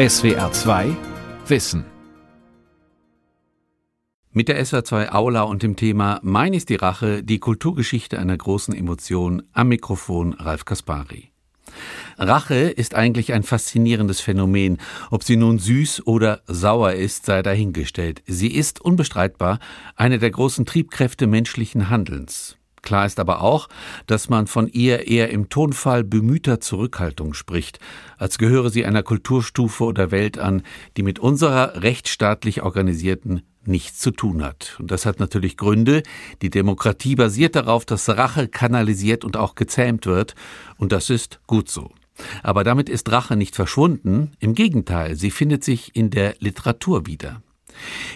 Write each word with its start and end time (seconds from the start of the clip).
SWR 0.00 0.50
2 0.50 0.96
Wissen. 1.46 1.84
Mit 4.32 4.48
der 4.48 4.64
SWR 4.64 4.82
2 4.82 5.12
Aula 5.12 5.42
und 5.42 5.62
dem 5.62 5.76
Thema 5.76 6.20
Mein 6.22 6.54
ist 6.54 6.70
die 6.70 6.76
Rache, 6.76 7.22
die 7.22 7.38
Kulturgeschichte 7.38 8.18
einer 8.18 8.38
großen 8.38 8.74
Emotion 8.74 9.42
am 9.52 9.68
Mikrofon 9.68 10.32
Ralf 10.32 10.64
Kaspari. 10.64 11.32
Rache 12.16 12.54
ist 12.54 12.94
eigentlich 12.94 13.34
ein 13.34 13.42
faszinierendes 13.42 14.22
Phänomen. 14.22 14.78
Ob 15.10 15.22
sie 15.22 15.36
nun 15.36 15.58
süß 15.58 16.06
oder 16.06 16.40
sauer 16.46 16.92
ist, 16.94 17.26
sei 17.26 17.42
dahingestellt. 17.42 18.22
Sie 18.26 18.54
ist 18.54 18.80
unbestreitbar 18.80 19.58
eine 19.96 20.18
der 20.18 20.30
großen 20.30 20.64
Triebkräfte 20.64 21.26
menschlichen 21.26 21.90
Handelns. 21.90 22.56
Klar 22.82 23.06
ist 23.06 23.20
aber 23.20 23.42
auch, 23.42 23.68
dass 24.06 24.28
man 24.28 24.46
von 24.46 24.68
ihr 24.68 25.06
eher 25.06 25.30
im 25.30 25.48
Tonfall 25.48 26.04
bemühter 26.04 26.60
Zurückhaltung 26.60 27.34
spricht, 27.34 27.78
als 28.18 28.38
gehöre 28.38 28.70
sie 28.70 28.84
einer 28.84 29.02
Kulturstufe 29.02 29.84
oder 29.84 30.10
Welt 30.10 30.38
an, 30.38 30.62
die 30.96 31.02
mit 31.02 31.18
unserer 31.18 31.82
rechtsstaatlich 31.82 32.62
organisierten 32.62 33.42
nichts 33.64 33.98
zu 33.98 34.10
tun 34.10 34.42
hat. 34.42 34.76
Und 34.78 34.90
das 34.90 35.06
hat 35.06 35.20
natürlich 35.20 35.56
Gründe. 35.56 36.02
Die 36.42 36.50
Demokratie 36.50 37.14
basiert 37.14 37.56
darauf, 37.56 37.84
dass 37.84 38.08
Rache 38.08 38.48
kanalisiert 38.48 39.24
und 39.24 39.36
auch 39.36 39.54
gezähmt 39.54 40.06
wird. 40.06 40.34
Und 40.78 40.92
das 40.92 41.10
ist 41.10 41.40
gut 41.46 41.68
so. 41.68 41.90
Aber 42.42 42.64
damit 42.64 42.88
ist 42.88 43.10
Rache 43.10 43.36
nicht 43.36 43.56
verschwunden. 43.56 44.32
Im 44.40 44.54
Gegenteil, 44.54 45.16
sie 45.16 45.30
findet 45.30 45.64
sich 45.64 45.94
in 45.94 46.10
der 46.10 46.34
Literatur 46.38 47.06
wieder. 47.06 47.42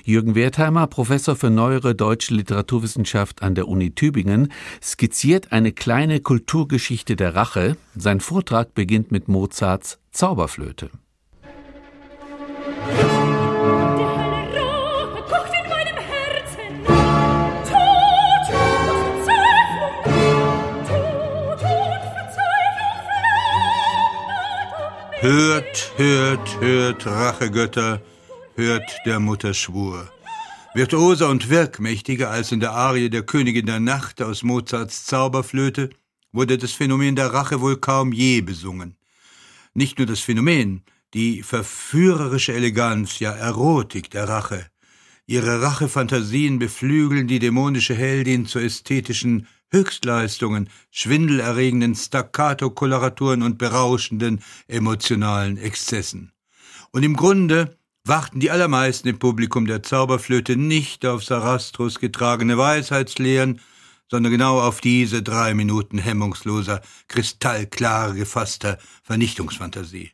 Jürgen 0.05 0.35
Wertheimer, 0.35 0.87
Professor 0.87 1.37
für 1.37 1.51
neuere 1.51 1.95
deutsche 1.95 2.35
Literaturwissenschaft 2.35 3.43
an 3.43 3.55
der 3.55 3.69
Uni 3.69 3.95
Tübingen, 3.95 4.53
skizziert 4.83 5.53
eine 5.53 5.73
kleine 5.73 6.21
Kulturgeschichte 6.21 7.17
der 7.17 7.35
Rache. 7.35 7.77
Sein 7.97 8.21
Vortrag 8.21 8.75
beginnt 8.75 9.13
mit 9.13 9.29
Mozarts 9.29 9.99
Zauberflöte. 10.13 10.91
Hört, 25.25 25.93
hört, 25.97 26.61
hört, 26.61 27.07
Rachegötter, 27.07 28.03
hört 28.57 28.89
der 29.05 29.19
Mutter 29.19 29.53
Schwur. 29.53 30.11
Virtuoser 30.75 31.29
und 31.29 31.51
wirkmächtiger 31.51 32.31
als 32.31 32.53
in 32.53 32.61
der 32.61 32.73
Arie 32.73 33.11
der 33.11 33.23
Königin 33.23 33.67
der 33.67 33.81
Nacht 33.81 34.23
aus 34.23 34.43
Mozarts 34.43 35.07
Zauberflöte 35.07 35.91
wurde 36.33 36.59
das 36.59 36.73
Phänomen 36.73 37.17
der 37.17 37.33
Rache 37.33 37.61
wohl 37.61 37.77
kaum 37.77 38.13
je 38.13 38.41
besungen. 38.41 38.97
Nicht 39.73 39.99
nur 39.99 40.07
das 40.07 40.21
Phänomen, 40.21 40.83
die 41.15 41.43
verführerische 41.43 42.53
Eleganz, 42.53 43.19
ja 43.19 43.33
Erotik 43.33 44.11
der 44.11 44.29
Rache. 44.29 44.67
Ihre 45.27 45.63
Rachefantasien 45.63 46.59
beflügeln 46.59 47.27
die 47.27 47.39
dämonische 47.39 47.95
Heldin 47.95 48.47
zu 48.47 48.59
ästhetischen 48.59 49.47
Höchstleistungen, 49.71 50.69
schwindelerregenden 50.91 51.95
Staccato-Koloraturen 51.95 53.43
und 53.43 53.59
berauschenden 53.59 54.43
emotionalen 54.69 55.57
Exzessen. 55.57 56.33
Und 56.93 57.03
im 57.03 57.17
Grunde 57.17 57.77
warten 58.07 58.39
die 58.39 58.51
allermeisten 58.51 59.09
im 59.09 59.19
Publikum 59.19 59.67
der 59.67 59.83
Zauberflöte 59.83 60.57
nicht 60.57 61.07
auf 61.07 61.25
Sarastros 61.25 62.01
getragene 62.01 62.59
Weisheitslehren, 62.59 63.61
sondern 64.11 64.31
genau 64.31 64.61
auf 64.61 64.83
diese 64.83 65.23
drei 65.23 65.55
Minuten 65.55 65.99
hemmungsloser, 65.99 66.83
kristallklar 67.09 68.13
gefasster 68.13 68.79
Vernichtungsfantasie. 69.03 70.11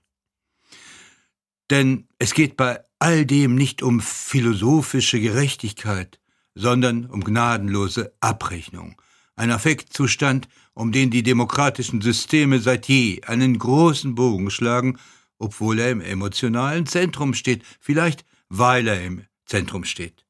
Denn 1.71 2.07
es 2.19 2.35
geht 2.35 2.57
bei 2.57 2.81
all 3.01 3.27
dem 3.27 3.57
nicht 3.57 3.83
um 3.83 4.01
philosophische 4.01 5.21
Gerechtigkeit, 5.21 6.21
sondern 6.55 7.07
um 7.07 7.25
gnadenlose 7.25 8.13
Abrechnung, 8.21 9.01
ein 9.35 9.51
Affektzustand, 9.51 10.49
um 10.75 10.93
den 10.93 11.11
die 11.11 11.23
demokratischen 11.23 12.01
Systeme 12.01 12.61
seit 12.61 12.87
je 12.87 13.23
einen 13.25 13.59
großen 13.59 14.15
Bogen 14.15 14.51
schlagen 14.51 14.99
obwohl 15.41 15.81
er 15.81 15.91
im 15.91 16.01
emotionalen 16.01 16.87
Zentrum 16.87 17.35
steht, 17.35 17.65
vielleicht 17.81 18.25
weil 18.49 18.87
er 18.87 19.05
im 19.05 19.25
Zentrum 19.47 19.85
steht. 19.85 20.25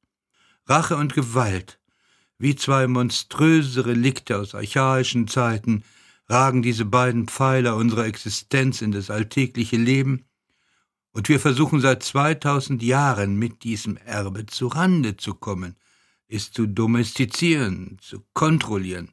Rache 0.67 0.97
und 0.97 1.15
Gewalt, 1.15 1.79
wie 2.39 2.57
zwei 2.57 2.87
monströse 2.87 3.85
Relikte 3.85 4.39
aus 4.39 4.55
archaischen 4.55 5.29
Zeiten, 5.29 5.85
ragen 6.29 6.63
diese 6.63 6.85
beiden 6.85 7.27
Pfeiler 7.27 7.77
unserer 7.77 8.07
Existenz 8.07 8.81
in 8.81 8.93
das 8.93 9.11
alltägliche 9.11 9.77
Leben, 9.77 10.25
und 11.13 11.29
wir 11.29 11.41
versuchen 11.41 11.81
seit 11.81 12.05
2000 12.05 12.85
Jahren 12.85 13.35
mit 13.35 13.65
diesem 13.65 13.97
Erbe 13.97 14.47
zu 14.47 14.69
Rande 14.69 15.17
zu 15.17 15.35
kommen, 15.35 15.75
es 16.29 16.53
zu 16.53 16.67
domestizieren, 16.67 17.99
zu 18.01 18.25
kontrollieren 18.33 19.13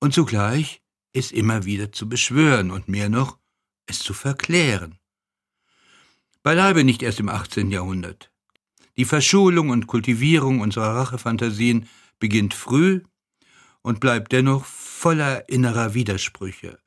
und 0.00 0.14
zugleich 0.14 0.80
es 1.12 1.30
immer 1.30 1.66
wieder 1.66 1.92
zu 1.92 2.08
beschwören 2.08 2.70
und 2.70 2.88
mehr 2.88 3.10
noch, 3.10 3.38
es 3.84 3.98
zu 3.98 4.14
verklären. 4.14 4.98
Beileibe 6.42 6.82
nicht 6.82 7.02
erst 7.02 7.20
im 7.20 7.28
18. 7.28 7.70
Jahrhundert. 7.70 8.32
Die 8.96 9.04
Verschulung 9.04 9.70
und 9.70 9.86
Kultivierung 9.86 10.60
unserer 10.60 10.96
Rachefantasien 10.96 11.88
beginnt 12.18 12.52
früh 12.52 13.02
und 13.82 14.00
bleibt 14.00 14.32
dennoch 14.32 14.64
voller 14.64 15.48
innerer 15.48 15.94
Widersprüche. 15.94 16.78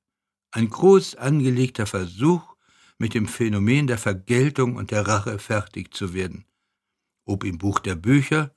Ein 0.52 0.70
groß 0.70 1.16
angelegter 1.16 1.86
Versuch, 1.86 2.56
mit 2.98 3.14
dem 3.14 3.28
Phänomen 3.28 3.88
der 3.88 3.98
Vergeltung 3.98 4.76
und 4.76 4.92
der 4.92 5.08
Rache 5.08 5.40
fertig 5.40 5.94
zu 5.94 6.14
werden. 6.14 6.46
Ob 7.26 7.44
im 7.44 7.58
Buch 7.58 7.80
der 7.80 7.96
Bücher, 7.96 8.56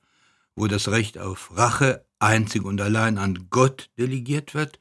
wo 0.55 0.67
das 0.67 0.89
Recht 0.89 1.17
auf 1.17 1.57
Rache 1.57 2.05
einzig 2.19 2.63
und 2.63 2.79
allein 2.79 3.17
an 3.17 3.47
Gott 3.49 3.89
delegiert 3.97 4.53
wird, 4.53 4.79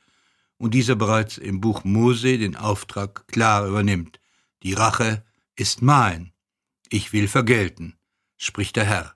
und 0.58 0.74
dieser 0.74 0.96
bereits 0.96 1.38
im 1.38 1.60
Buch 1.60 1.84
Mose 1.84 2.38
den 2.38 2.56
Auftrag 2.56 3.28
klar 3.28 3.66
übernimmt. 3.66 4.20
Die 4.64 4.74
Rache 4.74 5.24
ist 5.58 5.82
mein. 5.82 6.32
Ich 6.88 7.12
will 7.12 7.28
vergelten, 7.28 7.98
spricht 8.36 8.76
der 8.76 8.84
Herr. 8.84 9.14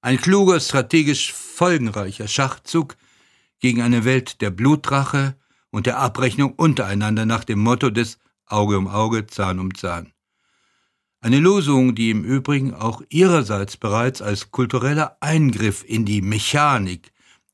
Ein 0.00 0.20
kluger, 0.20 0.60
strategisch 0.60 1.32
folgenreicher 1.32 2.28
Schachzug 2.28 2.96
gegen 3.58 3.80
eine 3.82 4.04
Welt 4.04 4.40
der 4.40 4.50
Blutrache 4.50 5.36
und 5.70 5.86
der 5.86 5.98
Abrechnung 5.98 6.52
untereinander 6.52 7.24
nach 7.24 7.44
dem 7.44 7.60
Motto 7.60 7.90
des 7.90 8.18
Auge 8.46 8.76
um 8.76 8.88
Auge, 8.88 9.26
Zahn 9.26 9.58
um 9.58 9.74
Zahn. 9.74 10.12
Eine 11.20 11.38
Losung, 11.38 11.94
die 11.94 12.10
im 12.10 12.24
Übrigen 12.24 12.74
auch 12.74 13.00
ihrerseits 13.08 13.76
bereits 13.76 14.20
als 14.20 14.50
kultureller 14.50 15.16
Eingriff 15.20 15.84
in 15.86 16.04
die 16.04 16.20
Mechanik 16.20 17.12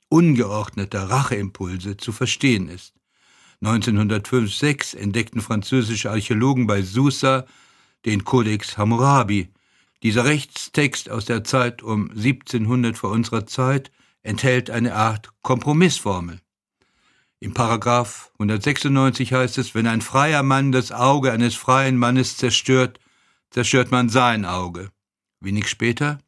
ungeordneter 0.09 1.10
Racheimpulse 1.10 1.99
zu 1.99 2.12
verstehen 2.12 2.69
ist. 2.69 2.95
1905-6 3.62 4.97
entdeckten 4.97 5.43
französische 5.43 6.10
Archäologen 6.10 6.66
bei 6.66 6.83
Susa 6.83 7.45
den 8.08 8.24
Codex 8.24 8.78
Hammurabi. 8.78 9.50
Dieser 10.02 10.24
Rechtstext 10.24 11.10
aus 11.10 11.26
der 11.26 11.44
Zeit 11.44 11.82
um 11.82 12.10
1700 12.10 12.96
vor 12.96 13.10
unserer 13.10 13.46
Zeit 13.46 13.91
enthält 14.22 14.70
eine 14.70 14.94
Art 14.94 15.28
Kompromissformel. 15.42 16.41
Im 17.38 17.52
Paragraph 17.52 18.32
196 18.38 19.34
heißt 19.34 19.58
es, 19.58 19.74
wenn 19.74 19.86
ein 19.86 20.00
freier 20.00 20.42
Mann 20.42 20.72
das 20.72 20.91
Auge 20.91 21.32
eines 21.32 21.54
freien 21.54 21.98
Mannes 21.98 22.38
zerstört, 22.38 22.98
zerstört 23.50 23.91
man 23.91 24.08
sein 24.08 24.47
Auge. 24.47 24.91
Wenig 25.41 25.68
später, 25.68 26.18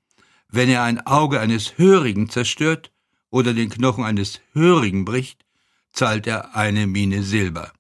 wenn 0.50 0.69
er 0.69 0.82
ein 0.82 1.06
Auge 1.06 1.40
eines 1.40 1.78
Hörigen 1.78 2.28
zerstört 2.28 2.92
oder 3.30 3.54
den 3.54 3.70
Knochen 3.70 4.04
eines 4.04 4.40
Hörigen 4.52 5.06
bricht, 5.06 5.46
zahlt 5.92 6.26
er 6.26 6.54
eine 6.54 6.86
Mine 6.86 7.22
Silber. 7.22 7.72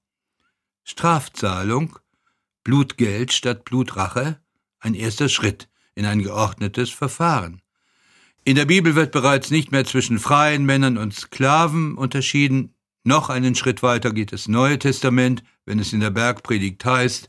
Strafzahlung 0.84 1.98
Blutgeld 2.70 3.32
statt 3.32 3.64
Blutrache 3.64 4.40
ein 4.78 4.94
erster 4.94 5.28
Schritt 5.28 5.68
in 5.96 6.06
ein 6.06 6.22
geordnetes 6.22 6.90
Verfahren. 6.90 7.62
In 8.44 8.54
der 8.54 8.64
Bibel 8.64 8.94
wird 8.94 9.10
bereits 9.10 9.50
nicht 9.50 9.72
mehr 9.72 9.84
zwischen 9.84 10.20
freien 10.20 10.64
Männern 10.64 10.96
und 10.96 11.12
Sklaven 11.12 11.96
unterschieden. 11.96 12.76
Noch 13.02 13.28
einen 13.28 13.56
Schritt 13.56 13.82
weiter 13.82 14.12
geht 14.12 14.30
das 14.30 14.46
Neue 14.46 14.78
Testament, 14.78 15.42
wenn 15.66 15.80
es 15.80 15.92
in 15.92 15.98
der 15.98 16.10
Bergpredigt 16.10 16.84
heißt, 16.84 17.28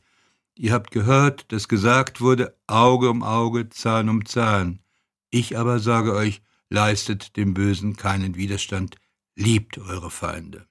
ihr 0.53 0.73
habt 0.73 0.91
gehört, 0.91 1.51
dass 1.51 1.67
gesagt 1.67 2.21
wurde, 2.21 2.55
Auge 2.67 3.09
um 3.09 3.23
Auge, 3.23 3.67
Zahn 3.69 4.09
um 4.09 4.27
Zahn. 4.27 4.83
Ich 5.31 5.57
aber 5.57 5.79
sage 5.79 6.13
euch, 6.13 6.43
leistet 6.69 7.35
dem 7.35 7.55
Bösen 7.55 7.95
keinen 7.95 8.35
Widerstand, 8.35 8.97
liebt 9.35 9.79
eure 9.79 10.11
Feinde. 10.11 10.67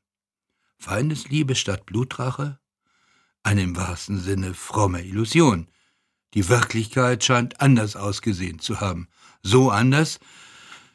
Feindesliebe 0.78 1.56
statt 1.56 1.87
Blutrache? 1.87 2.61
Eine 3.42 3.62
im 3.62 3.76
wahrsten 3.76 4.20
Sinne 4.20 4.54
fromme 4.54 5.02
Illusion. 5.02 5.69
Die 6.34 6.48
Wirklichkeit 6.48 7.25
scheint 7.25 7.60
anders 7.60 7.96
ausgesehen 7.96 8.58
zu 8.60 8.81
haben. 8.81 9.08
So 9.42 9.70
anders, 9.70 10.20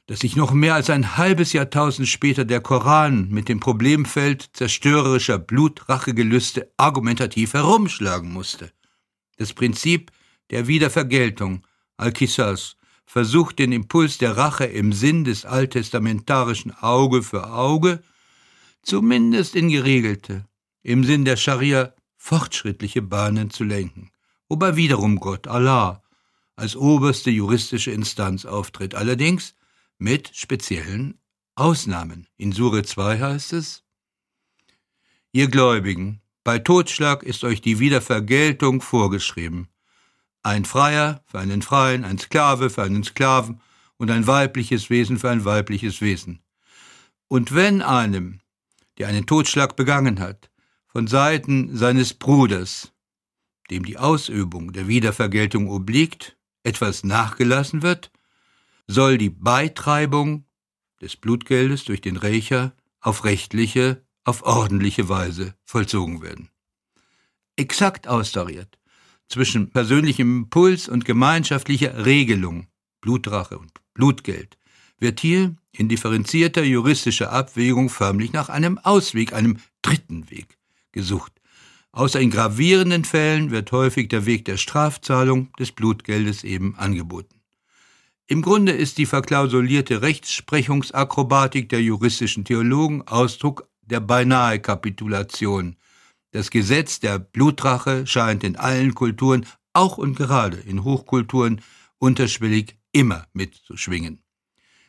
dass 0.07 0.19
sich 0.19 0.35
noch 0.35 0.51
mehr 0.51 0.75
als 0.75 0.89
ein 0.89 1.17
halbes 1.17 1.53
Jahrtausend 1.53 2.07
später 2.07 2.45
der 2.45 2.61
Koran 2.61 3.29
mit 3.29 3.49
dem 3.49 3.59
Problemfeld 3.59 4.49
zerstörerischer 4.53 5.39
Blutrachegelüste 5.39 6.71
argumentativ 6.77 7.53
herumschlagen 7.53 8.31
musste. 8.31 8.71
Das 9.37 9.53
Prinzip 9.53 10.11
der 10.51 10.67
Wiedervergeltung, 10.67 11.65
Alkissas, 11.97 12.77
versucht 13.05 13.59
den 13.59 13.71
Impuls 13.71 14.17
der 14.17 14.37
Rache 14.37 14.65
im 14.65 14.93
Sinn 14.93 15.23
des 15.23 15.45
alttestamentarischen 15.45 16.71
Auge 16.81 17.23
für 17.23 17.51
Auge, 17.51 18.03
zumindest 18.83 19.55
in 19.55 19.69
geregelte, 19.69 20.45
im 20.83 21.03
Sinn 21.03 21.25
der 21.25 21.37
Scharia 21.37 21.93
fortschrittliche 22.25 23.03
Bahnen 23.03 23.51
zu 23.51 23.63
lenken, 23.63 24.09
wobei 24.49 24.75
wiederum 24.75 25.19
Gott, 25.19 25.47
Allah, 25.47 26.01
als 26.55 26.75
oberste 26.75 27.29
juristische 27.29 27.91
Instanz 27.91 28.45
auftritt, 28.45 28.95
allerdings 28.95 29.53
mit 29.99 30.35
speziellen 30.35 31.19
Ausnahmen. 31.53 32.25
In 32.35 32.51
Sure 32.51 32.81
2 32.81 33.19
heißt 33.19 33.53
es, 33.53 33.83
Ihr 35.33 35.49
Gläubigen, 35.49 36.19
bei 36.43 36.57
Totschlag 36.57 37.21
ist 37.21 37.43
euch 37.43 37.61
die 37.61 37.77
Wiedervergeltung 37.77 38.81
vorgeschrieben. 38.81 39.67
Ein 40.41 40.65
Freier 40.65 41.23
für 41.27 41.37
einen 41.37 41.61
Freien, 41.61 42.03
ein 42.03 42.17
Sklave 42.17 42.71
für 42.71 42.81
einen 42.81 43.03
Sklaven 43.03 43.61
und 43.97 44.09
ein 44.09 44.25
weibliches 44.25 44.89
Wesen 44.89 45.19
für 45.19 45.29
ein 45.29 45.45
weibliches 45.45 46.01
Wesen. 46.01 46.39
Und 47.27 47.53
wenn 47.53 47.83
einem, 47.83 48.39
der 48.97 49.09
einen 49.09 49.27
Totschlag 49.27 49.75
begangen 49.75 50.19
hat, 50.19 50.49
von 50.95 51.07
Seiten 51.07 51.75
seines 51.75 52.13
Bruders, 52.13 52.93
dem 53.69 53.83
die 53.83 53.97
Ausübung 53.97 54.71
der 54.71 54.87
Wiedervergeltung 54.87 55.69
obliegt, 55.69 56.37
etwas 56.63 57.03
nachgelassen 57.03 57.81
wird, 57.81 58.13
soll 58.87 59.17
die 59.17 59.29
Beitreibung 59.29 60.45
des 61.01 61.17
Blutgeldes 61.17 61.83
durch 61.83 61.99
den 61.99 62.15
Rächer 62.15 62.77
auf 63.01 63.25
rechtliche 63.25 64.05
auf 64.23 64.43
ordentliche 64.43 65.09
Weise 65.09 65.55
vollzogen 65.65 66.21
werden. 66.21 66.47
Exakt 67.57 68.07
austariert 68.07 68.79
zwischen 69.27 69.71
persönlichem 69.71 70.43
Impuls 70.43 70.87
und 70.87 71.03
gemeinschaftlicher 71.03 72.05
Regelung, 72.05 72.67
Blutrache 73.01 73.57
und 73.57 73.73
Blutgeld, 73.93 74.57
wird 74.97 75.19
hier 75.19 75.57
in 75.73 75.89
differenzierter 75.89 76.63
juristischer 76.63 77.33
Abwägung 77.33 77.89
förmlich 77.89 78.31
nach 78.31 78.47
einem 78.47 78.77
Ausweg, 78.77 79.33
einem 79.33 79.57
dritten 79.81 80.29
Weg 80.29 80.57
gesucht. 80.95 81.33
Außer 81.91 82.19
in 82.19 82.31
gravierenden 82.31 83.05
Fällen 83.05 83.51
wird 83.51 83.71
häufig 83.71 84.09
der 84.09 84.25
Weg 84.25 84.45
der 84.45 84.57
Strafzahlung 84.57 85.53
des 85.59 85.71
Blutgeldes 85.71 86.43
eben 86.43 86.75
angeboten. 86.75 87.41
Im 88.27 88.41
Grunde 88.41 88.71
ist 88.71 88.97
die 88.97 89.05
verklausulierte 89.05 90.01
Rechtsprechungsakrobatik 90.01 91.69
der 91.69 91.81
juristischen 91.81 92.43
Theologen 92.43 93.07
Ausdruck 93.07 93.69
der 93.83 93.99
beinahe 93.99 94.59
Kapitulation. 94.59 95.75
Das 96.31 96.49
Gesetz 96.49 96.99
der 96.99 97.19
Blutrache 97.19 98.07
scheint 98.07 98.43
in 98.43 98.55
allen 98.55 98.95
Kulturen, 98.95 99.45
auch 99.73 99.99
und 99.99 100.15
gerade 100.15 100.57
in 100.57 100.83
Hochkulturen, 100.83 101.61
unterschwellig 101.99 102.75
immer 102.91 103.27
mitzuschwingen. 103.33 104.21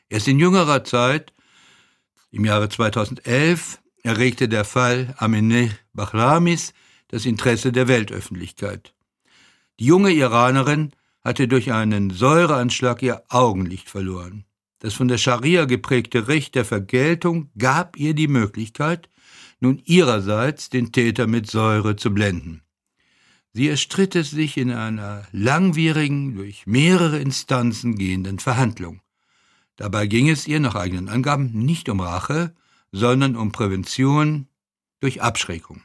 Erst 0.08 0.28
in 0.28 0.40
jüngerer 0.40 0.82
Zeit, 0.84 1.34
im 2.30 2.44
Jahre 2.44 2.68
2011, 2.68 3.80
erregte 4.02 4.48
der 4.48 4.64
Fall 4.64 5.14
Amineh 5.18 5.70
Bahramis 5.96 6.72
das 7.08 7.26
Interesse 7.26 7.72
der 7.72 7.88
Weltöffentlichkeit. 7.88 8.94
Die 9.80 9.86
junge 9.86 10.12
Iranerin 10.12 10.92
hatte 11.24 11.48
durch 11.48 11.72
einen 11.72 12.10
Säureanschlag 12.10 13.02
ihr 13.02 13.22
Augenlicht 13.28 13.90
verloren. 13.90 14.44
Das 14.78 14.94
von 14.94 15.08
der 15.08 15.18
Scharia 15.18 15.64
geprägte 15.64 16.28
Recht 16.28 16.54
der 16.54 16.64
Vergeltung 16.64 17.50
gab 17.58 17.96
ihr 17.96 18.14
die 18.14 18.28
Möglichkeit, 18.28 19.08
nun 19.58 19.80
ihrerseits 19.84 20.70
den 20.70 20.92
Täter 20.92 21.26
mit 21.26 21.50
Säure 21.50 21.96
zu 21.96 22.12
blenden. 22.12 22.62
Sie 23.52 23.68
erstritt 23.68 24.14
es 24.14 24.30
sich 24.30 24.58
in 24.58 24.70
einer 24.70 25.26
langwierigen, 25.32 26.36
durch 26.36 26.66
mehrere 26.66 27.18
Instanzen 27.18 27.96
gehenden 27.96 28.38
Verhandlung. 28.38 29.00
Dabei 29.76 30.06
ging 30.06 30.28
es 30.28 30.46
ihr 30.46 30.60
nach 30.60 30.74
eigenen 30.74 31.08
Angaben 31.08 31.50
nicht 31.52 31.88
um 31.88 32.00
Rache, 32.00 32.54
sondern 32.92 33.34
um 33.34 33.52
Prävention 33.52 34.46
durch 35.00 35.22
Abschreckung. 35.22 35.82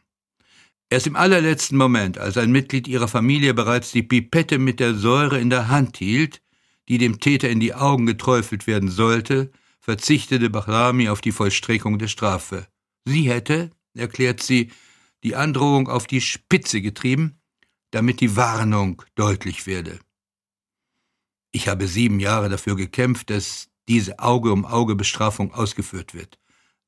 Erst 0.91 1.07
im 1.07 1.15
allerletzten 1.15 1.77
Moment, 1.77 2.17
als 2.17 2.35
ein 2.35 2.51
Mitglied 2.51 2.85
ihrer 2.85 3.07
Familie 3.07 3.53
bereits 3.53 3.93
die 3.93 4.03
Pipette 4.03 4.59
mit 4.59 4.81
der 4.81 4.93
Säure 4.93 5.39
in 5.39 5.49
der 5.49 5.69
Hand 5.69 5.95
hielt, 5.95 6.41
die 6.89 6.97
dem 6.97 7.21
Täter 7.21 7.49
in 7.49 7.61
die 7.61 7.73
Augen 7.73 8.05
geträufelt 8.05 8.67
werden 8.67 8.89
sollte, 8.89 9.53
verzichtete 9.79 10.49
Bahrami 10.49 11.07
auf 11.07 11.21
die 11.21 11.31
Vollstreckung 11.31 11.97
der 11.97 12.09
Strafe. 12.09 12.67
Sie 13.05 13.29
hätte, 13.29 13.71
erklärt 13.93 14.43
sie, 14.43 14.69
die 15.23 15.37
Androhung 15.37 15.87
auf 15.87 16.07
die 16.07 16.19
Spitze 16.19 16.81
getrieben, 16.81 17.39
damit 17.91 18.19
die 18.19 18.35
Warnung 18.35 19.01
deutlich 19.15 19.67
werde. 19.67 19.97
Ich 21.53 21.69
habe 21.69 21.87
sieben 21.87 22.19
Jahre 22.19 22.49
dafür 22.49 22.75
gekämpft, 22.75 23.29
dass 23.29 23.69
diese 23.87 24.19
Auge-um-Auge-Bestrafung 24.19 25.53
ausgeführt 25.53 26.13
wird. 26.13 26.37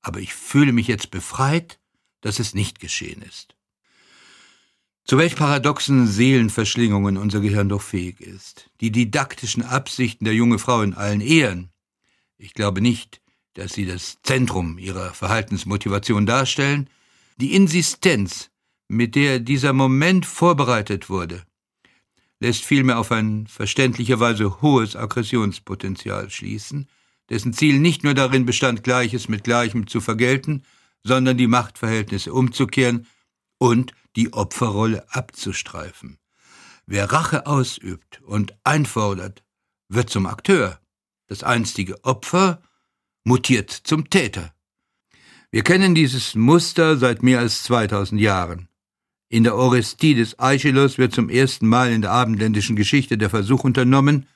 Aber 0.01 0.19
ich 0.19 0.33
fühle 0.33 0.73
mich 0.73 0.87
jetzt 0.87 1.09
befreit, 1.09 1.79
dass 2.19 2.39
es 2.39 2.53
nicht 2.53 2.81
geschehen 2.81 3.21
ist. 3.21 3.55
Zu 5.05 5.17
welch 5.17 5.35
paradoxen 5.35 6.07
Seelenverschlingungen 6.07 7.17
unser 7.17 7.41
Gehirn 7.41 7.67
doch 7.67 7.81
fähig 7.81 8.21
ist. 8.21 8.69
Die 8.79 8.91
didaktischen 8.91 9.61
Absichten 9.61 10.23
der 10.23 10.33
junge 10.33 10.59
Frau 10.59 10.81
in 10.81 10.93
allen 10.93 11.19
Ehren. 11.19 11.71
Ich 12.37 12.53
glaube 12.53 12.79
nicht, 12.79 13.21
dass 13.53 13.73
sie 13.73 13.85
das 13.85 14.17
Zentrum 14.23 14.77
ihrer 14.77 15.13
Verhaltensmotivation 15.13 16.25
darstellen. 16.25 16.89
Die 17.35 17.53
Insistenz, 17.53 18.49
mit 18.87 19.15
der 19.15 19.39
dieser 19.39 19.73
Moment 19.73 20.25
vorbereitet 20.25 21.09
wurde, 21.09 21.43
lässt 22.39 22.63
vielmehr 22.63 22.97
auf 22.97 23.11
ein 23.11 23.45
verständlicherweise 23.47 24.61
hohes 24.61 24.95
Aggressionspotenzial 24.95 26.29
schließen, 26.29 26.87
dessen 27.29 27.51
Ziel 27.51 27.79
nicht 27.79 28.05
nur 28.05 28.13
darin 28.13 28.45
bestand, 28.45 28.83
Gleiches 28.83 29.27
mit 29.27 29.43
Gleichem 29.43 29.87
zu 29.87 29.99
vergelten, 29.99 30.63
sondern 31.03 31.37
die 31.37 31.47
Machtverhältnisse 31.47 32.33
umzukehren 32.33 33.05
und 33.57 33.93
die 34.15 34.33
Opferrolle 34.33 35.05
abzustreifen. 35.09 36.19
Wer 36.85 37.11
Rache 37.11 37.47
ausübt 37.47 38.21
und 38.21 38.55
einfordert, 38.63 39.43
wird 39.89 40.09
zum 40.09 40.25
Akteur. 40.25 40.79
Das 41.27 41.43
einstige 41.43 42.03
Opfer 42.03 42.61
mutiert 43.23 43.71
zum 43.71 44.09
Täter. 44.09 44.53
Wir 45.51 45.63
kennen 45.63 45.95
dieses 45.95 46.35
Muster 46.35 46.97
seit 46.97 47.23
mehr 47.23 47.39
als 47.39 47.63
2000 47.63 48.19
Jahren. 48.19 48.67
In 49.29 49.43
der 49.43 49.55
Orestie 49.55 50.13
des 50.13 50.37
Aeschylus 50.37 50.97
wird 50.97 51.13
zum 51.13 51.29
ersten 51.29 51.67
Mal 51.67 51.91
in 51.91 52.01
der 52.01 52.11
abendländischen 52.11 52.75
Geschichte 52.75 53.17
der 53.17 53.29
Versuch 53.29 53.63
unternommen, 53.63 54.27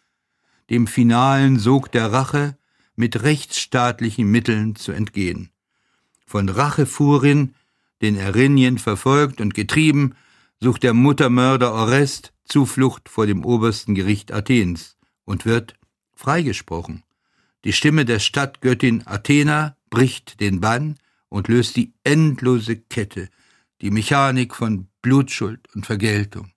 dem 0.69 0.87
finalen 0.87 1.59
Sog 1.59 1.91
der 1.91 2.11
Rache 2.11 2.57
mit 2.95 3.21
rechtsstaatlichen 3.23 4.29
Mitteln 4.29 4.75
zu 4.75 4.91
entgehen. 4.91 5.51
Von 6.25 6.49
Rachefurien 6.49 7.53
den 8.01 8.15
Erinien 8.15 8.77
verfolgt 8.77 9.41
und 9.41 9.53
getrieben, 9.53 10.15
sucht 10.61 10.83
der 10.83 10.93
Muttermörder 10.93 11.73
Orest 11.73 12.33
Zuflucht 12.45 13.09
vor 13.09 13.27
dem 13.27 13.43
obersten 13.43 13.95
Gericht 13.95 14.31
Athens 14.31 14.97
und 15.25 15.45
wird 15.45 15.75
freigesprochen. 16.15 17.03
Die 17.65 17.73
Stimme 17.73 18.05
der 18.05 18.19
Stadtgöttin 18.19 19.05
Athena 19.05 19.75
bricht 19.89 20.39
den 20.39 20.61
Bann 20.61 20.97
und 21.29 21.47
löst 21.47 21.75
die 21.75 21.93
endlose 22.03 22.77
Kette, 22.77 23.29
die 23.81 23.91
Mechanik 23.91 24.55
von 24.55 24.87
Blutschuld 25.01 25.67
und 25.75 25.85
Vergeltung. 25.85 26.51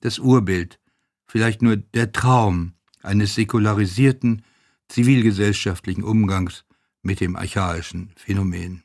Das 0.00 0.18
Urbild, 0.18 0.78
vielleicht 1.26 1.62
nur 1.62 1.76
der 1.76 2.12
Traum 2.12 2.74
eines 3.02 3.34
säkularisierten, 3.34 4.42
zivilgesellschaftlichen 4.88 6.04
Umgangs 6.04 6.64
mit 7.02 7.20
dem 7.20 7.36
archaischen 7.36 8.12
Phänomen. 8.16 8.84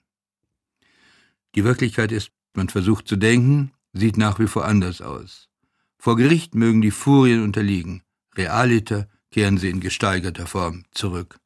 Die 1.55 1.63
Wirklichkeit 1.63 2.11
ist, 2.11 2.31
man 2.53 2.69
versucht 2.69 3.07
zu 3.07 3.15
denken, 3.15 3.71
sieht 3.93 4.17
nach 4.17 4.39
wie 4.39 4.47
vor 4.47 4.65
anders 4.65 5.01
aus. 5.01 5.49
Vor 5.97 6.17
Gericht 6.17 6.55
mögen 6.55 6.81
die 6.81 6.91
Furien 6.91 7.43
unterliegen, 7.43 8.03
realiter 8.35 9.07
kehren 9.31 9.57
sie 9.57 9.69
in 9.69 9.79
gesteigerter 9.79 10.47
Form 10.47 10.83
zurück. 10.91 11.39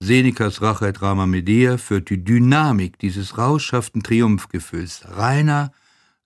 Senecas 0.00 0.62
Rachedrama 0.62 1.26
Medea 1.26 1.76
führt 1.76 2.08
die 2.08 2.24
Dynamik 2.24 2.98
dieses 2.98 3.36
rauschhaften 3.36 4.02
Triumphgefühls, 4.02 5.02
reiner, 5.06 5.72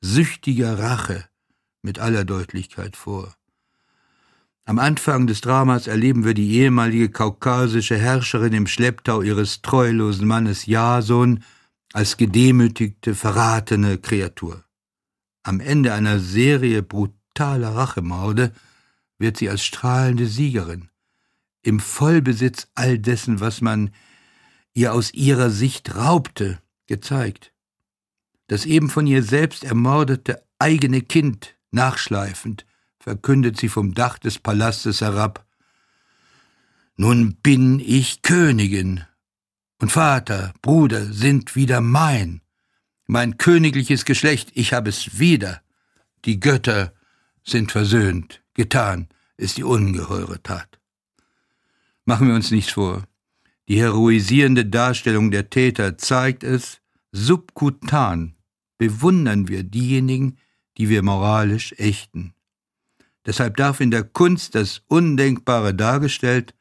süchtiger 0.01 0.79
Rache 0.79 1.25
mit 1.83 1.99
aller 1.99 2.25
Deutlichkeit 2.25 2.95
vor. 2.97 3.35
Am 4.65 4.79
Anfang 4.79 5.27
des 5.27 5.41
Dramas 5.41 5.87
erleben 5.87 6.25
wir 6.25 6.35
die 6.35 6.53
ehemalige 6.55 7.11
kaukasische 7.11 7.99
Herrscherin 7.99 8.53
im 8.55 8.67
Schlepptau 8.67 9.21
ihres 9.21 9.61
treulosen 9.61 10.27
Mannes 10.27 10.67
Jason 10.67 11.43
als 11.95 12.17
gedemütigte, 12.17 13.15
verratene 13.15 13.99
Kreatur. 13.99 14.65
Am 15.45 15.61
Ende 15.61 15.95
einer 15.95 16.19
Serie 16.19 16.83
brutaler 16.83 17.77
Rachemorde 17.77 18.53
wird 19.17 19.37
sie 19.37 19.49
als 19.49 19.65
strahlende 19.65 20.27
Siegerin, 20.27 20.89
im 21.63 21.79
Vollbesitz 21.79 22.67
all 22.75 22.99
dessen, 22.99 23.39
was 23.39 23.61
man 23.61 23.91
ihr 24.75 24.93
aus 24.93 25.15
ihrer 25.15 25.51
Sicht 25.51 25.95
raubte, 25.95 26.61
gezeigt. 26.87 27.53
Das 28.49 28.67
eben 28.67 28.91
von 28.91 29.07
ihr 29.07 29.23
selbst 29.23 29.63
ermordete 29.63 30.43
eigene 30.59 31.01
Kind 31.01 31.55
nachschleifend 31.71 32.67
verkündet 32.99 33.57
sie 33.59 33.69
vom 33.69 33.95
Dach 33.95 34.19
des 34.19 34.39
Palastes 34.41 35.01
herab. 35.01 35.47
Nun 36.97 37.37
bin 37.37 37.79
ich 37.79 38.23
Königin, 38.23 39.05
und 39.85 39.91
Vater, 39.91 40.55
Bruder 40.63 41.13
sind 41.13 41.57
wieder 41.57 41.83
mein. 41.83 42.41
Mein 43.07 43.37
königliches 43.37 44.07
Geschlecht, 44.07 44.51
ich 44.55 44.73
habe 44.73 44.89
es 44.89 45.19
wieder. 45.19 45.61
Die 46.25 46.41
Götter 46.41 46.95
sind 47.45 47.71
versöhnt, 47.71 48.43
getan 48.55 49.09
ist 49.37 49.59
die 49.59 49.63
ungeheure 49.63 50.43
Tat. 50.43 50.81
Machen 52.07 52.29
wir 52.29 52.35
uns 52.35 52.51
nichts 52.51 52.73
vor. 52.73 53.05
Die 53.69 53.79
heroisierende 53.79 54.65
Darstellung 54.65 55.31
der 55.31 55.51
Täter 55.51 55.99
zeigt 55.99 56.45
es, 56.45 56.81
subkutan 57.13 58.37
bewundern 58.79 59.49
wir 59.49 59.65
diejenigen, 59.65 60.39
die 60.79 60.89
wir 60.89 61.03
moralisch 61.03 61.75
ächten. 61.77 62.33
Deshalb 63.27 63.59
darf 63.59 63.81
in 63.81 63.91
der 63.91 64.05
Kunst 64.05 64.55
das 64.55 64.81
Undenkbare 64.87 65.75
dargestellt 65.75 66.55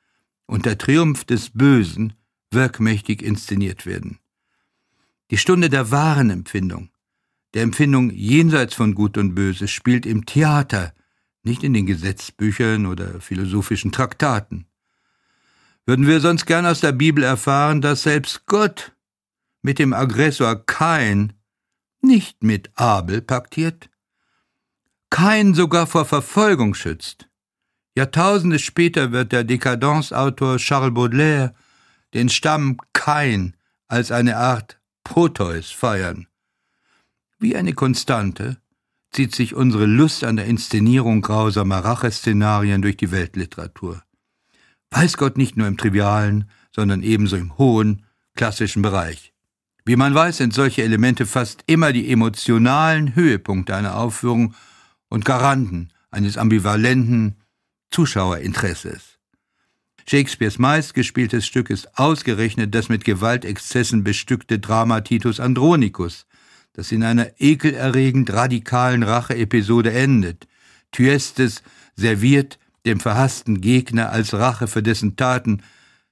und 0.45 0.65
der 0.65 0.77
Triumph 0.77 1.23
des 1.23 1.51
Bösen 1.51 2.15
wirkmächtig 2.53 3.21
inszeniert 3.21 3.85
werden. 3.85 4.19
Die 5.31 5.37
Stunde 5.37 5.69
der 5.69 5.91
wahren 5.91 6.29
Empfindung, 6.29 6.89
der 7.53 7.63
Empfindung 7.63 8.09
jenseits 8.11 8.73
von 8.73 8.95
Gut 8.95 9.17
und 9.17 9.35
Böse, 9.35 9.67
spielt 9.67 10.05
im 10.05 10.25
Theater, 10.25 10.93
nicht 11.43 11.63
in 11.63 11.73
den 11.73 11.85
Gesetzbüchern 11.85 12.85
oder 12.85 13.19
philosophischen 13.19 13.91
Traktaten. 13.91 14.65
Würden 15.85 16.07
wir 16.07 16.21
sonst 16.21 16.45
gern 16.45 16.65
aus 16.65 16.79
der 16.79 16.93
Bibel 16.93 17.23
erfahren, 17.23 17.81
dass 17.81 18.03
selbst 18.03 18.45
Gott 18.45 18.93
mit 19.61 19.79
dem 19.79 19.93
Aggressor 19.93 20.65
Kain 20.65 21.33
nicht 22.01 22.43
mit 22.43 22.71
Abel 22.75 23.21
paktiert, 23.21 23.89
Kain 25.09 25.53
sogar 25.53 25.85
vor 25.85 26.05
Verfolgung 26.05 26.73
schützt. 26.73 27.29
Jahrtausende 27.95 28.57
später 28.57 29.11
wird 29.11 29.31
der 29.31 29.43
Dekadenzautor 29.43 30.57
Charles 30.57 30.93
Baudelaire 30.93 31.53
den 32.13 32.29
Stamm 32.29 32.77
Kain 32.93 33.55
als 33.87 34.11
eine 34.11 34.37
Art 34.37 34.79
Proteus 35.03 35.71
feiern. 35.71 36.27
Wie 37.39 37.55
eine 37.55 37.73
Konstante 37.73 38.57
zieht 39.11 39.35
sich 39.35 39.53
unsere 39.53 39.85
Lust 39.85 40.23
an 40.23 40.37
der 40.37 40.45
Inszenierung 40.45 41.21
grausamer 41.21 41.79
Racheszenarien 41.79 42.81
durch 42.81 42.97
die 42.97 43.11
Weltliteratur. 43.11 44.03
Weiß 44.91 45.17
Gott 45.17 45.37
nicht 45.37 45.57
nur 45.57 45.67
im 45.67 45.77
trivialen, 45.77 46.49
sondern 46.71 47.03
ebenso 47.03 47.35
im 47.35 47.57
hohen, 47.57 48.05
klassischen 48.35 48.81
Bereich. 48.81 49.33
Wie 49.85 49.95
man 49.95 50.15
weiß, 50.15 50.37
sind 50.37 50.53
solche 50.53 50.83
Elemente 50.83 51.25
fast 51.25 51.63
immer 51.67 51.91
die 51.91 52.09
emotionalen 52.09 53.15
Höhepunkte 53.15 53.75
einer 53.75 53.97
Aufführung 53.97 54.55
und 55.09 55.25
Garanten 55.25 55.89
eines 56.09 56.37
ambivalenten 56.37 57.35
Zuschauerinteresses. 57.91 59.12
Shakespeares 60.05 60.59
meistgespieltes 60.59 61.45
Stück 61.45 61.69
ist 61.69 61.97
ausgerechnet 61.97 62.75
das 62.75 62.89
mit 62.89 63.05
Gewaltexzessen 63.05 64.03
bestückte 64.03 64.59
Drama 64.59 65.01
Titus 65.01 65.39
Andronicus, 65.39 66.25
das 66.73 66.91
in 66.91 67.03
einer 67.03 67.27
ekelerregend 67.39 68.31
radikalen 68.33 69.03
Racheepisode 69.03 69.93
endet. 69.93 70.47
Thyestes 70.91 71.63
serviert 71.95 72.59
dem 72.85 72.99
verhassten 72.99 73.61
Gegner 73.61 74.09
als 74.09 74.33
Rache 74.33 74.67
für 74.67 74.83
dessen 74.83 75.15
Taten 75.15 75.61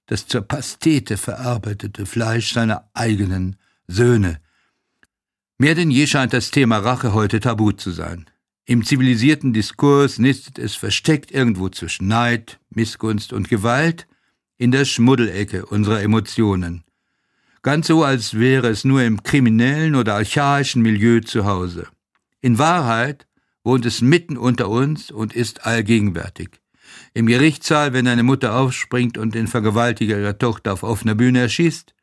das 0.06 0.28
zur 0.28 0.42
Pastete 0.42 1.18
verarbeitete 1.18 2.06
Fleisch 2.06 2.54
seiner 2.54 2.90
eigenen 2.94 3.56
Söhne. 3.88 4.40
Mehr 5.58 5.76
denn 5.76 5.92
je 5.92 6.08
scheint 6.08 6.34
das 6.34 6.52
Thema 6.52 6.80
Rache 6.80 7.14
heute 7.14 7.40
tabu 7.40 7.72
zu 7.72 7.92
sein. 7.92 8.26
Im 8.72 8.86
zivilisierten 8.86 9.52
Diskurs 9.52 10.18
nistet 10.18 10.58
es 10.58 10.76
versteckt 10.76 11.30
irgendwo 11.30 11.68
zwischen 11.68 12.08
Neid, 12.08 12.58
Missgunst 12.70 13.34
und 13.34 13.50
Gewalt 13.50 14.08
in 14.58 14.72
der 14.72 14.86
Schmuddelecke 14.86 15.66
unserer 15.66 16.02
Emotionen. 16.02 16.86
Ganz 17.64 17.88
so, 17.88 18.06
als 18.06 18.40
wäre 18.40 18.70
es 18.70 18.86
nur 18.86 19.04
im 19.04 19.24
kriminellen 19.24 19.94
oder 19.94 20.16
archaischen 20.16 20.84
Milieu 20.84 21.20
zu 21.20 21.44
Hause. 21.44 21.90
In 22.40 22.60
Wahrheit 22.60 23.28
wohnt 23.66 23.86
es 23.86 24.00
mitten 24.00 24.38
unter 24.38 24.70
uns 24.70 25.12
und 25.12 25.34
ist 25.34 25.66
allgegenwärtig. 25.66 26.52
Im 27.14 27.26
Gerichtssaal, 27.26 27.92
wenn 27.92 28.08
eine 28.08 28.24
Mutter 28.24 28.56
aufspringt 28.56 29.18
und 29.18 29.36
den 29.36 29.48
Vergewaltiger 29.48 30.18
ihrer 30.18 30.38
Tochter 30.38 30.72
auf 30.72 30.84
offener 30.84 31.16
Bühne 31.16 31.42
erschießt, 31.42 31.94